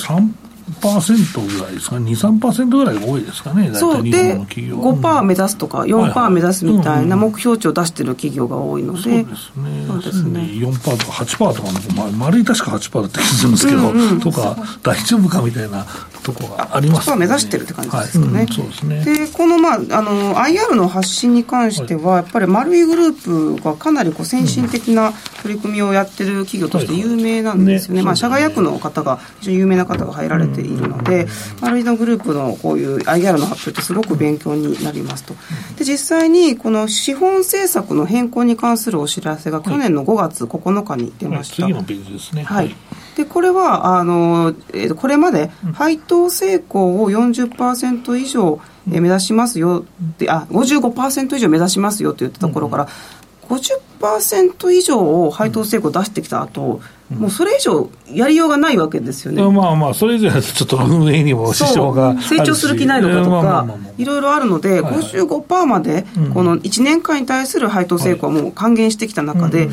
[0.80, 10.40] 3%ぐらいですか、2、3%ぐらいが多いですかね、そうで、5%目指すとか、4%目指すみたいな目標値を出している企業が多いので、そうですね、そうですね。
[10.40, 15.86] 4%とか8%とかの、まあ、丸い確か8%だった気がするんですけど、とか、大丈夫かみたいな
[16.22, 18.32] とこがあります、ね、目指してるって感じですかね。
[18.32, 18.44] はい。
[18.44, 19.04] うん、そうですね。
[19.04, 31.26] でこの,、まあ、あの IR の発信に関しては、やっぱり丸いグループがかなりこう先進的な取り組みをやってる企業として有名なんですよね、まあ、社外役の方が、非常に有名な方が入られているので、
[31.60, 35.34] 丸いのグループのこういう IR の発表ってすごく勉強になりますと。
[35.76, 41.64] で実際にこの資本政策の変更に関するお知らせが去年の5月9日に出ました。
[41.64, 42.42] はい、次のページですね。
[42.44, 42.74] はい
[43.18, 49.84] でこれはあの、えー、これまで配当成功を40%以上目指しますよ
[50.18, 52.88] であ55%以上目指しますよといったところから、
[53.48, 59.42] 50%以上を配当成功出してきた後、うん、もうそれ以上やりようがないわけですよね。
[59.42, 63.66] まあまあ、それ以上やとちょっと運営にも支障が成長する気ないのかとか、
[63.96, 69.68] いろいろあるので、はいはい、55%まで、この1年間に対する配当成功はもう還元してきた中で、はい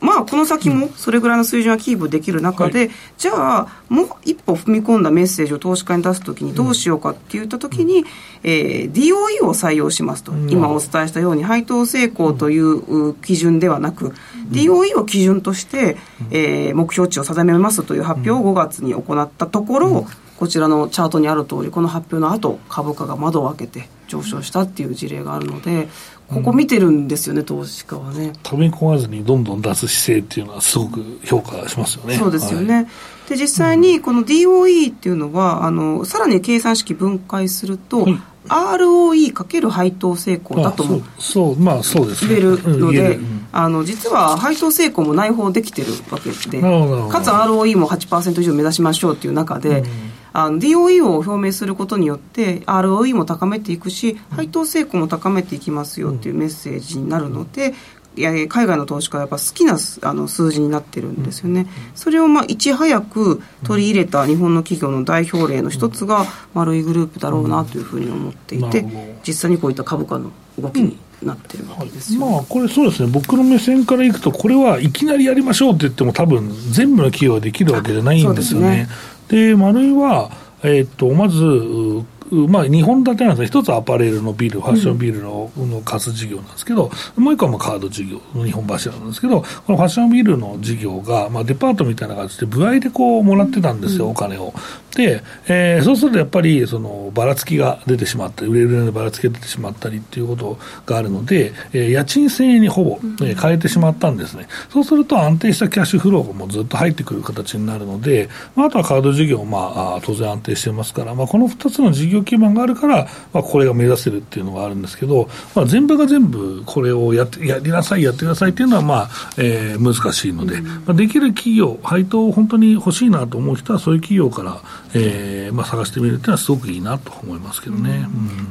[0.00, 8.04] まあ、この先もそれぐらいの水準はキープできる中で、じゃあ、もう一歩踏み込んだメッセージを投資家に出すときにどうしようかって言ったときに、
[8.42, 14.12] えー、DOE を採用しますと、今お伝えしたように、配当成功という基準ではなく、
[14.52, 15.96] DOE を基準として、
[16.30, 20.06] えー、目標値を定めますという発表を5月に行ったところ、
[20.38, 25.88] こちらのチャートにある通り、この発表の後株価が窓を開けて上昇したっていう事例があるので、
[26.28, 28.32] ここ見てるんですよね、投資家はね。
[28.42, 32.16] ため込まずにどんどん出す姿勢っていうのは、すごく評価しますよね。
[32.16, 32.74] そうですよね。
[32.74, 32.86] はい、
[33.28, 38.18] で実際にこの DOE っていうのは、あのさらに計算式分解すると、はい。
[38.48, 43.20] ROE かける配当成功だともそうまあそうです、言えるので、
[43.52, 49.84] あの実は配当成功も内包できてるわけでかつ ROE も8%以上目指しましょうっていう中で、
[50.32, 57.74] あの DOE を表明することによって ROE も高めていくし配当成功も高めていきますよっていうメッセージになるので
[58.14, 68.84] いや海外の投資家はやっぱ好きなあの数字になってるんですよね、それをまあいち早く取り入れた日本の企業の代表例の一つが丸いグループだろうなというふうに思っていて、
[69.26, 78.88] 実際にこういった株価の動きになってるわけですよ、ね、まあ、これそうですね、僕の目線からいくと、これはいきなりやりましょうって言っても、多分全部の企業はできるわけじゃないんですよね。
[79.28, 80.30] で、ね、丸いは
[80.64, 94.54] えー、っとまずまあ、2本立てなんです一つはアパレルのビル、ファッションビルの,、の貸す事業なんですけど、もう一個はまあカード事業の2本柱なんですけど、このファッションビルの事業が、まあ、デパートみたいな感じで、歩合でこうもらってたんですよ、お金を。
[94.94, 104.48] で、えー、そうするとやっぱりそのばらつきが出てしまったり、売れるのばらつきが出てしまったりっていうことがあるので、えー、家賃制にほぼ、えー、変えてしまったんですね。
[104.70, 124.60] そうすると安定したキャッシュフローがもうずっと入ってくる形になるので、まあ、あとはカード事業、まあ、当然安定してますから、まあ、この2つの事業基盤があるから、まあ、これが目指せるっていうのがあるんですけど、まあ、全部が全部これをやってやりなさい、やってくださいっていうのは、まあえー、難しいので、まあ、できる企業、配当を本当に欲しいなと思う人は、そういう企業から、
[124.94, 128.06] えーまあ、探してみるっていうのはすごくいいなと思いますけどね。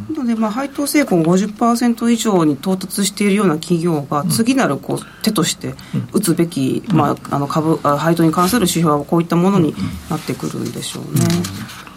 [0.09, 5.75] うん、なので、まあ、配当成功50%以上に到達しているような企業が、次なるこう手として
[6.13, 9.75] 打つべき、うん、まあ、あの株配当に関する指標はこういったものに
[10.09, 11.21] なってくるんでしょうね。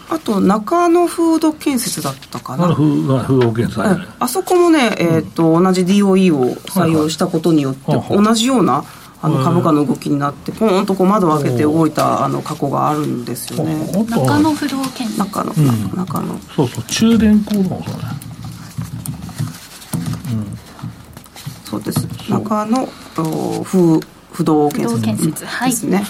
[0.09, 2.73] あと中野フード建設だったかな。
[2.75, 8.83] フード建設、はい、あそこもね、えーと、同じ DOE を採用したことによって、同じような
[9.21, 13.91] あの株価の動きになってポーンとこう窓を開けて動いたあの過去があるんですよね。
[14.07, 16.37] 中野不動建中野、うん、中野。
[16.55, 16.83] そうそう。
[16.83, 18.01] 中電工もそうね、
[20.31, 20.57] うん、
[21.65, 22.07] そうです。
[22.29, 22.85] 中野
[23.63, 23.99] 不
[24.31, 26.05] 不動建設ですね、はい、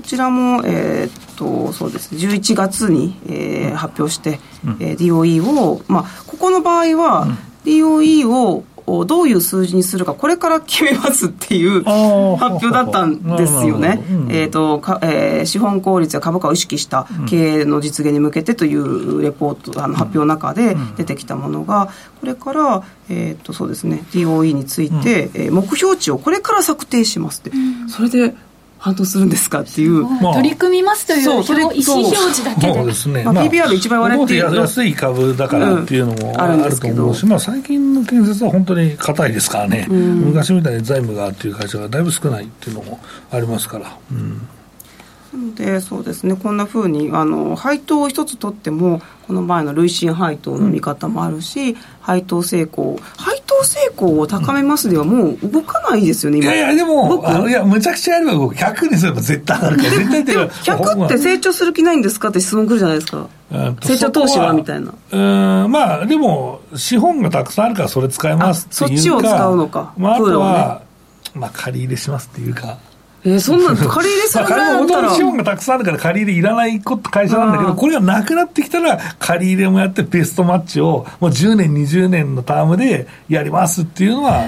[0.00, 7.38] こちらもえー、っとそうです11月に、えー、発表して、うん、えー、DOE をまあここの場合は、うん。
[7.64, 14.02] DOE ををどういう数字にするかこれから決めますっていう発表だったんですよね。
[14.30, 21.90] えーとかえー、資本効率や株価を意識した経営の実現に向けてというレポートあの発表の中で出てきたものが
[22.20, 27.52] これから、えーとそうですね、DOE について、えー、目標値をこれから策定しますって、
[27.88, 28.34] それで
[28.80, 32.74] 反応するんですかっていう、まあ、取り組みますという意思表示だけで。
[32.74, 32.86] そう。
[32.86, 43.00] ですね、まあ、PBR で一番言われている安い株だからっていうのもあると思うし、うん、まあ、最近の建設は本当に硬いですからね、うん、昔みたいに財務がっていう会社がだいぶ少ないっていうのも
[43.30, 43.96] ありますから。
[44.10, 44.48] うん
[45.32, 46.34] なのでそうですね。
[46.34, 56.52] こんなふうにあの配当を一つ取ってもこの前の累進配当の見方もあるし、うん、配当成功配当成功を高めますではもう動かないですよね、今。
[56.52, 58.56] いやいやでもあのいやむちゃくちゃやれば動く。
[58.56, 63.26] 100にすれば絶対上がるから 絶対でも100って成長する気ないんですかって質問くるじゃないですか。
[63.82, 64.92] 成長投資はみたいな。
[65.12, 70.80] うんまあでも資本がたくさんあるからそれ使えますっていうかそっちを使うのか、まあ、あとは、
[71.34, 72.78] ね、まあ借り入れしますっていうか
[73.24, 75.14] えー、そんな 借り入れするぐらいだったら。
[75.14, 84.44] 資本がたくさんあるから借り入れいらない会社なんだけどこれがなくなってきたら借り入れもやってベストマッチをもう10年20年のタームでやりますっていうのは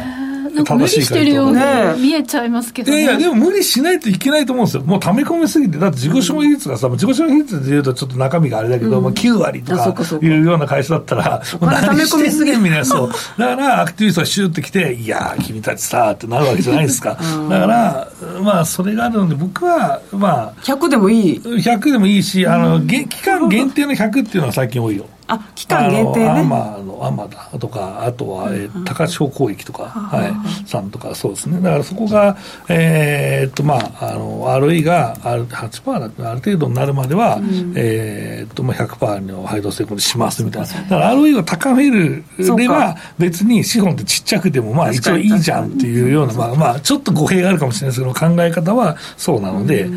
[0.54, 1.58] なんか無理してるように
[2.00, 4.82] 見えちゃいますけど、ね、いやいや、でも無理しないといけないと思うんですよ。
[4.82, 13.10] もう溜め込みすぎて、だって自己資本比率がさ、自己資本比率で言うとちょっと中身があれだけど、うん、まあ9割とかいうような会社だったら、もう何してんねんみたいな、そう。
[13.38, 17.16] だからアクティビストがシューってきて、いや君たちさ、ってなるわけじゃないですか。
[17.48, 18.08] だから、
[18.42, 20.62] まあそれがあるので、僕は、まあ。
[20.62, 25.06] 100でもいい ?100 でもいいし、あの、期間限定の100っていうのは最近多いよ。
[25.32, 26.28] あ期間限定ね。
[26.28, 30.28] アマのアマダとかあとは、えー、高千穂広域とか、は
[30.64, 31.60] い、さんとかそうですね。
[31.60, 32.36] だからそこが
[32.68, 40.68] えー、っとまああの RE がある8%だってある程度になるまでは、うん、えー、っとまあ100%の配当成功にしますみたいな。
[40.68, 49.88] だから RE を高めるでは別に資本ってちっちゃくてもまあ一応いいじゃんっていうようなまあまあちょっと語弊があるかもしれないですけど考え方はそうなので、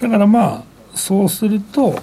[0.00, 0.62] だからまあ
[0.94, 1.98] そうすると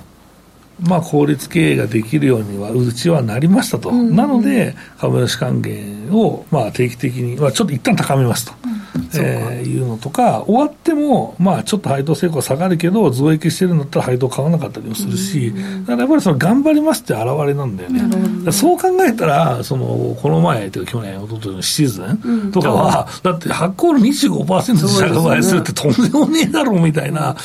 [0.82, 8.54] まあ、効率経営ができるようにはうちはなりましたと、うんうん、なので株主還元をまあ定期的に、まあ、ちょっと一旦高めますと、
[8.95, 15.58] うん、えー、いうのとか終わっても、まあ、ちょっと配当成功下がるけど増益してるんだったら配当買わなかったりもするし、うん。
[15.58, 27.36] うん、だからやっぱりその頑張りますって表れなんだよね、そう考えたらそのこの前というか去年一昨年のシーズンとかは、うん、だって発行の25%で着払いするってとんでもねえだろうみたいな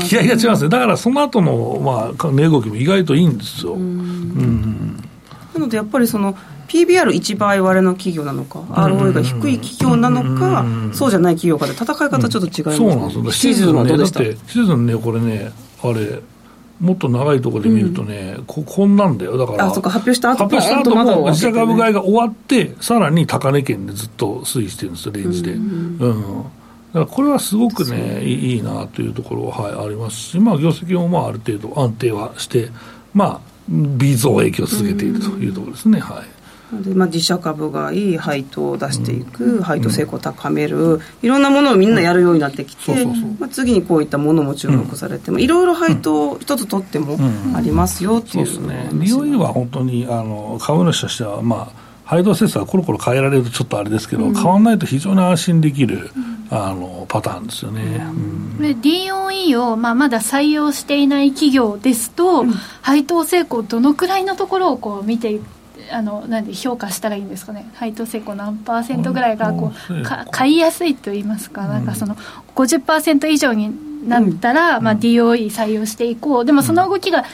[0.00, 0.68] 気合が違いますね。
[0.68, 3.74] だからその後のまあ値動きも意外といいんですよ。
[3.74, 4.96] うん。
[5.54, 6.36] なのでやっぱりその
[6.68, 13.32] PBR1 倍割れの企業なのか、ROE が低い企業なのか、そうじゃない企業かで戦い方ちょっと違います、ね、そうなんですよ。
[13.32, 15.50] シーズンね、だってシーズンね、これね、
[15.82, 16.20] あれ、
[16.80, 19.36] もっと長いところで見るとね、うん、ここんなんだよ。
[19.36, 26.50] だからあそか発表した後発表した後も自社株買いが終わってさらに高値圏でずっと推移してるんですよレンジで、うん、うん、だか
[27.00, 32.68] らこれはすごくねいいなというところは、はい、ありますし、まあ、業績もまあある程度安定はして
[33.12, 36.37] まあ微増影響を続けているというところですね、はい
[36.72, 43.06] でまあ、自社株買い配当を出していく、うん、配当成功を高める、いろんなものをみんなやるようになってきて、
[43.38, 47.16] まあ、次にこういったものも注目されても、いろいろ配当一つ取っても
[47.54, 48.88] ありますよっていう、そうですね。
[48.92, 62.46] DOE は本当にあの株主としてはまあ配当節はコロコロ変えられるとちょっとあれですけど、うん、変わらないと非常に安心できる、うん、あのパターンですよね、うん、これ DOE を、まあ、まだ採用していない企業ですと、
[62.80, 65.38] 配当成功どのくらいのところをこう見て
[65.90, 67.70] あのなんで評価したらいいんですかね。
[67.74, 72.16] 配当成功何パーセントぐらいがこうか買いやすいと言いますか、なんかその
[72.54, 73.72] 50%以上に
[74.08, 76.44] なったら、まあ、DOE 採用していこう。
[76.44, 77.24] でもその動きが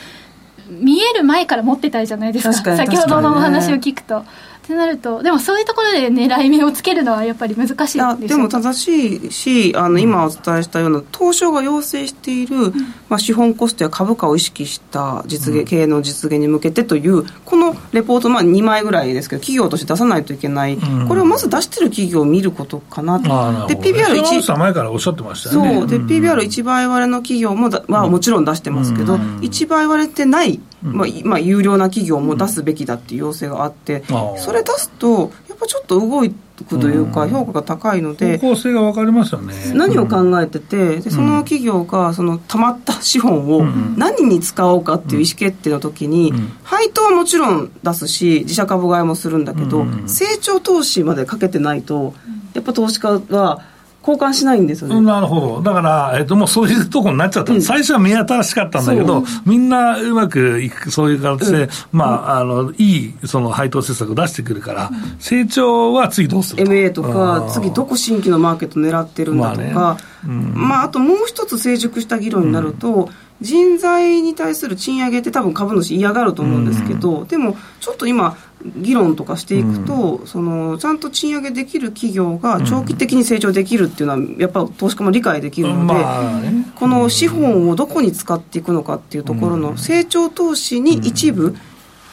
[0.68, 2.76] 見える前から持ってたじゃないですか。
[2.76, 4.24] 先ほどのお話を聞くと。
[4.64, 12.72] ってなるとでもそういうところで狙い目をつけるのはやっぱり難しいででも正しいしあの今お伝えしたような東証が要請している、うん、
[13.10, 23.68] まあ、資本コストや株価を意識した実現、うん、経営の実現に向けてというこのレポート、まあ、2枚ぐらいですけど企業として出さないといけない、うん、これをまず出してる企業を見ることかなと。
[23.68, 25.74] で PBR1 前からおっしゃってましたよね。
[25.74, 25.86] そう。
[25.86, 39.54] で PBR1 倍割れの企業もだはもちろん出してますけど、うん、1倍割れてないまあ、まあ、有料な企業も出すべきだっていう要請があって、うん、それ出すと、やっぱちょっと動くというか、評価が高いので、方向性が分かりますよね。
[39.74, 43.64] 何を考えてて、でその企業がそのたまった資本を
[43.96, 46.32] 何に使おうかっていう意思決定の時に、
[46.62, 52.14] 配当はもちろん出すし、自社株買いもするんだけど、成長投資までかけてないと、
[52.52, 53.62] やっぱ投資家は、
[54.06, 55.00] 交換しないんですよね。
[55.00, 55.62] なるほど。
[55.62, 70.00] だから、えっ、と、もうそういうとこになっちゃった、うん、最初は目新しかったんだけど、みんなうまくいく、そういう形で、うん、まあ、あの、いい、その配当政策を出してくるから、うん、成長は次どうする ?MA とか、次どこ新規のマーケット狙ってるんだとか、まあ、ね。
[70.26, 73.08] まあ、あともう一つ成熟した議論になると、
[73.40, 78.36] 人材に対する賃上げって多分株主嫌がると思うんですけど、でもちょっと今
[78.76, 91.56] 議論とかしていくと、うん、そのちゃんと賃上げできる企業が長期的に成長できるっていうのは、やっぱ投資家も理解できるので、まあね、この資本をどこに使っていくのかっていうところの成長投資に一部、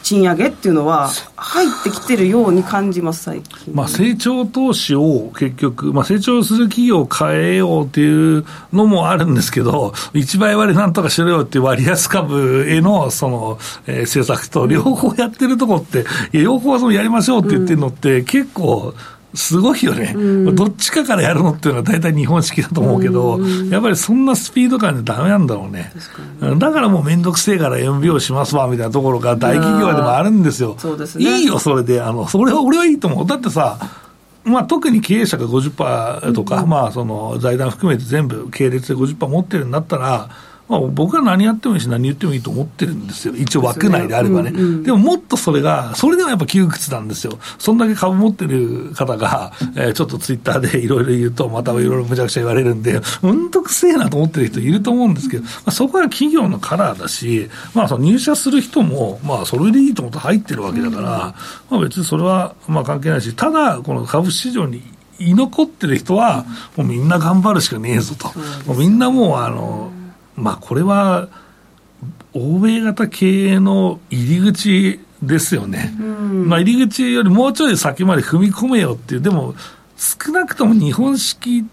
[0.02, 18.94] 賃上げっていうのは入ってきてるように感じます最近、まあ、成長投資を結局、まあ、成長する企業を変えようっていうのもあるんですけど、一倍割なんとかしろよって割安株へのその、えー、政策と両方やってるとこって、いや両方そのやりましょうって言ってるのって、結構、
[19.34, 25.92] すごいよね、うん、どっちかからやるのっていうのは大体日本式だと思うけど、うん、やっぱりそんなスピード感でだめなんだろうね、
[26.58, 33.78] だからもう面倒くせえから MBO しますわみたいなところが大企業でもあるんですよ、そうですね、いいよ、それで、あのそれは俺はいいと思う、だってさ、
[34.44, 40.30] まあ、特に経営者が50%とか、うん、まあ、その財団含めて全部系列で50%持ってるんだったら、
[40.72, 44.50] まあ、僕は何やってもいいし、何言ってもいいと思ってるんですよ、一応枠内であればね。
[44.50, 44.62] でね。
[44.62, 61.34] うんうん、でももっとそれが、それでもやっぱ窮屈なんですよ、そんだけ株持ってる方が、えー、ちょっとツイッターでいろいろ言うと、またいろいろむちゃくちゃ言われるんで、うんとくせえなと思ってる人いると思うんですけど、まあ、そこは企業のカラーだし、まあ、その入社する人も、まあ、それでいいと思って入ってるわけだから、
[61.68, 64.82] まあ、別にそれはまあ関係ないし、ただ、この株市場に
[65.18, 66.44] 居残ってる人は、
[66.76, 68.28] もうみんな頑張るしかねえぞと、
[68.66, 69.92] もうみんなもう、あの、
[70.36, 71.28] まあ、これは
[72.32, 79.54] 欧米型経営の入り口ですよね、まあ、入り口よりもうちょい先まで踏み込めよっていう、でも
[80.02, 81.64] 少なくとも日本式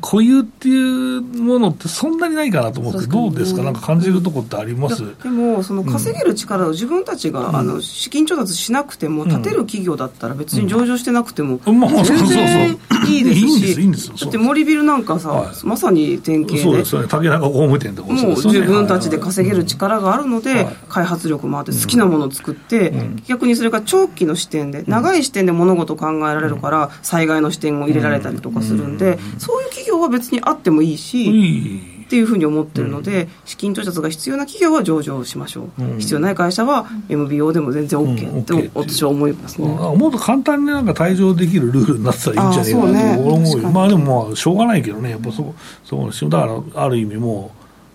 [0.00, 5.02] 固有っていうものってそんなにないかなと思って、どうですか、なんか感じるとこってあります？
[5.22, 11.80] でも、その稼げる力を自分たちが、うん、あの資金調達しなくても、立てる企業だったら、別に上場してなくても、全
[12.26, 22.92] 然いいですし、だって森ビルなんかさ、はい、まさに典型で、そうですね、竹中工務店とかもう自分たちで稼げる力があるので、開発力もあって、好きなものを作って、
[23.26, 45.54] 逆にそれが長期の視点で、長い視点で物事を考えられるから、災害の視点を入れられたりとかするんで、そういう企業は別にあってもいいし、っていうふうに思ってるので、資金調達が必要な企業は上場しましょう、必要ない会社は MBO でも全然 OK って私は思いますね、もっと簡単になんか退場できるルールになってたらいいんじゃないかなと思うよ、まあでもまあしょうがないけどね、やっぱそ
[45.84, 47.50] そうだからある意味も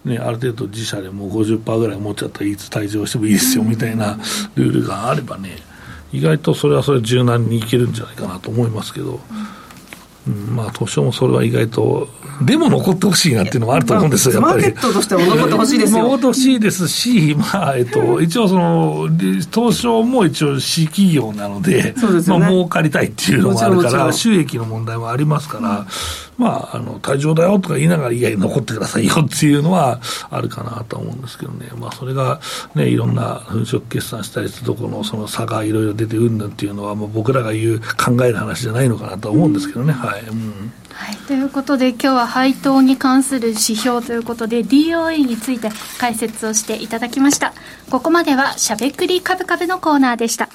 [0.05, 4.17] う、ね、ある程度自社でもう50%ぐらい持っちゃったらいつ退場してもいいですよみたいな
[4.55, 5.57] ルールがあればね、
[6.11, 9.11] 意外とそれはそれ柔軟にいけるんじゃないかなと思いますけど。
[9.11, 9.19] うん、
[10.29, 12.07] まあ、東証もそれは意外と、
[12.41, 14.63] でも残ってほしいなっていうのもあると思うんですよ、やっぱり。
[14.63, 16.03] マーケットとしては残ってほしいですよ。
[16.03, 19.09] 残ってほしいですし、まあ、えっと、 一応その、
[19.51, 25.85] 東証も一応、市企業なので、そうですね、まあ、儲かりたいっていうのもあるから、収益の問題もありますから、
[26.39, 29.99] まあ、あの、退場だよとか言いながら、いや、残ってくださいよっていうのは
[30.31, 31.69] あるかなと思うんですけどね。
[31.77, 32.39] まあ、それが、
[32.75, 39.91] ね、いろんな粉飾決算したりするところの、その差がいろいろ出てうんぬんっていうのは、もう僕らが言う考える話じゃないのかなと思うんですけどね。
[39.91, 40.18] はい。
[40.27, 40.73] うん。
[40.91, 47.53] はい、ということで今日は配当に関する指標ということで DOE について解説をしていただきました。
[47.89, 50.49] ここまではしゃべくりカブカブのコーナーでした。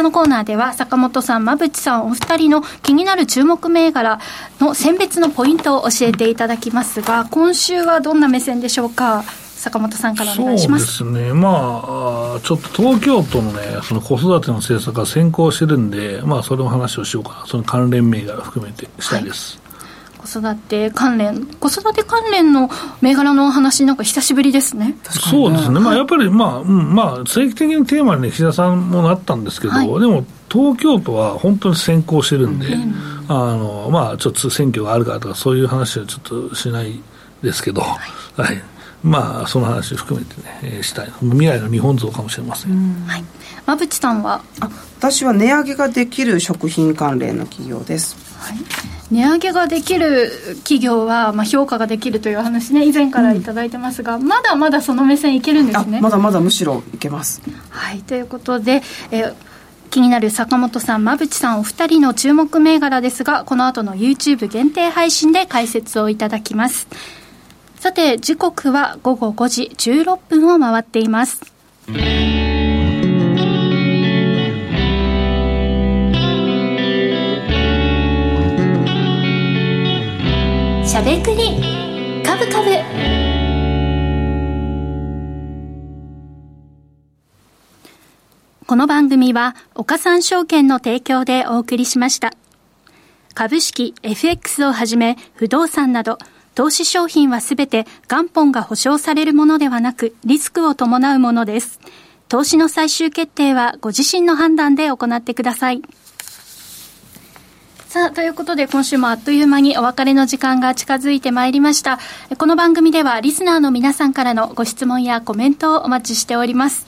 [0.00, 4.18] らのコーナーでは、坂本さん、馬淵さん、お二人の気になる注目銘柄
[4.58, 9.22] の選別のポイントを教えていただきますが、今週はどんな目線でしょうか。
[9.56, 19.58] 坂本さんからお願いしますそうですね、まあ、ちょっと東京都のね、その子育ての政策が先行してるんで、まあ、それの話をしようかな、その関連銘柄含めてしたいです。
[19.58, 19.69] はい
[20.38, 22.70] 育て関連、子育て関連の
[23.00, 24.96] 銘柄の話、なんか久しぶりですね。
[25.10, 32.94] そうですね、まあ、やっぱり、まあ、うん、まあ、正規的なテーマに、ね、岸田さんもなったんですけど、はい、でも、東京都は本当に先行してるんで、うん、
[33.28, 37.00] あのまあ、ちょっと選挙があるからとか、そういう話はちょっとしない
[37.42, 37.98] ですけど、は
[38.38, 38.62] い、はい、
[39.02, 42.72] まあ、その話を含めてね、したい、未来の日本像かもしれません。
[42.72, 43.06] ん。
[43.06, 43.24] はい。
[43.66, 44.42] 馬淵さんは？
[44.98, 48.29] 私は値上げができる食品関連の企業です。
[48.40, 48.56] はい。
[49.10, 56.00] 値上げができる企業は、まあ、評価ができるという話ね以前から頂いてますが、うん、まだまだその目線いけるんですね。
[56.00, 57.42] まだまだむしろいけます。
[57.70, 58.00] はい。
[58.00, 59.34] ということで、えー
[59.90, 66.86] 気になる坂本さん、馬淵さんお二人の注目銘柄ですが、この後の YouTube 限定配信で解説をいただきます。
[67.80, 71.40] さて、時刻は午後5時16分を回っています。
[71.86, 82.22] しゃべくり。
[82.22, 82.70] カブカブ。
[88.66, 92.32] この番組は岡三証券の提供でお送りしました。
[93.32, 96.18] 株式 FX をはじめ不動産など
[96.54, 101.80] 投資商品はすべて元本が保証されるものではなくリスクを伴うものです。
[102.28, 105.80] 投資の最終決定はご自身の判断で行ってください。
[107.90, 111.98] さあ、ということで今週もあっという間にお別れの時間が近づいてまいりました。
[112.38, 116.86] この番組ではリスナーの皆さんからのご質問やコメントをお待ちしております。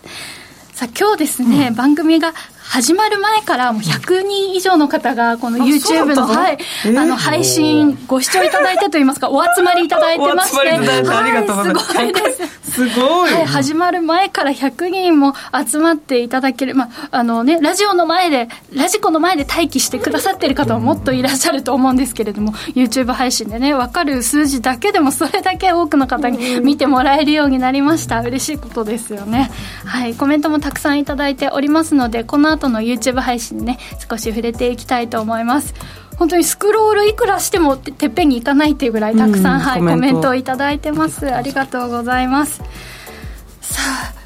[0.73, 2.33] さあ、今日ですね、うん、番組が
[2.73, 6.59] 始まる前からもう100人以上の方がこの YouTube の,、はい
[6.97, 12.63] あの配信ご視聴いただいてといいますかお集まりいただいてまして、はい、すごいです。
[12.73, 15.35] すごい、はい、始まる前から100人も
[15.67, 28.21] 集まっていただける、まああのね、ラジオの前でラジコの前で待機してくださってる方ももっといらっしゃると思うんですけれども YouTube 配信でね分かる数字だけでもそれだけ多くの方に見てもらえるようになりました。
[28.23, 29.51] 嬉しいことですよね。
[29.85, 35.75] はいコメントもたくさんいただいておりますのでこの後後の YouTube 配信でね少し触れていきたいと思います。
[36.17, 41.35] 本当にスクロールいくらしてもてっぺんにいかないっていうぐらいたくさん、はい、コメントをいただいてます。
[41.35, 42.63] ありがとうございます。
[43.61, 44.22] さあ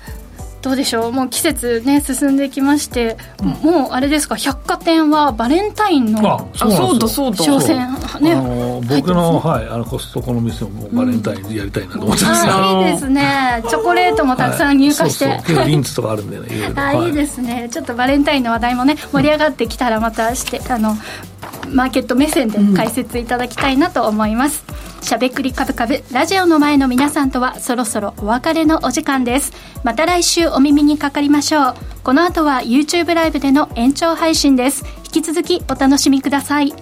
[0.66, 1.12] どうでしょう。
[1.12, 7.76] もう季節ね進んできまして、うん、もうあれですか百貨店はバレンタインのあそうだそうだ商戦
[8.20, 13.64] ねあの僕の、はいあのコストコの店もバレンタインやりたいなと思ってます、うん、あいいですね。
[13.68, 17.68] チョコレートもたくさん入荷して、はい、そうそうリンツとかあるんでね いあ、い、いですね。
[17.70, 20.96] ちょっとバレンタインの話題もね盛り上がってきたらまたしてあの
[21.68, 24.76] マーケット目線で解説いただきたいなと思います、うん、
[25.06, 29.52] しゃべくりカブカブラジオの前の皆さんとはそろそろお別れのお時間です。
[29.84, 31.74] また来週お耳にかかりましょう。
[32.02, 34.84] この後は YouTube ライブでの延長配信です。
[35.04, 36.74] 引き続きお楽しみください。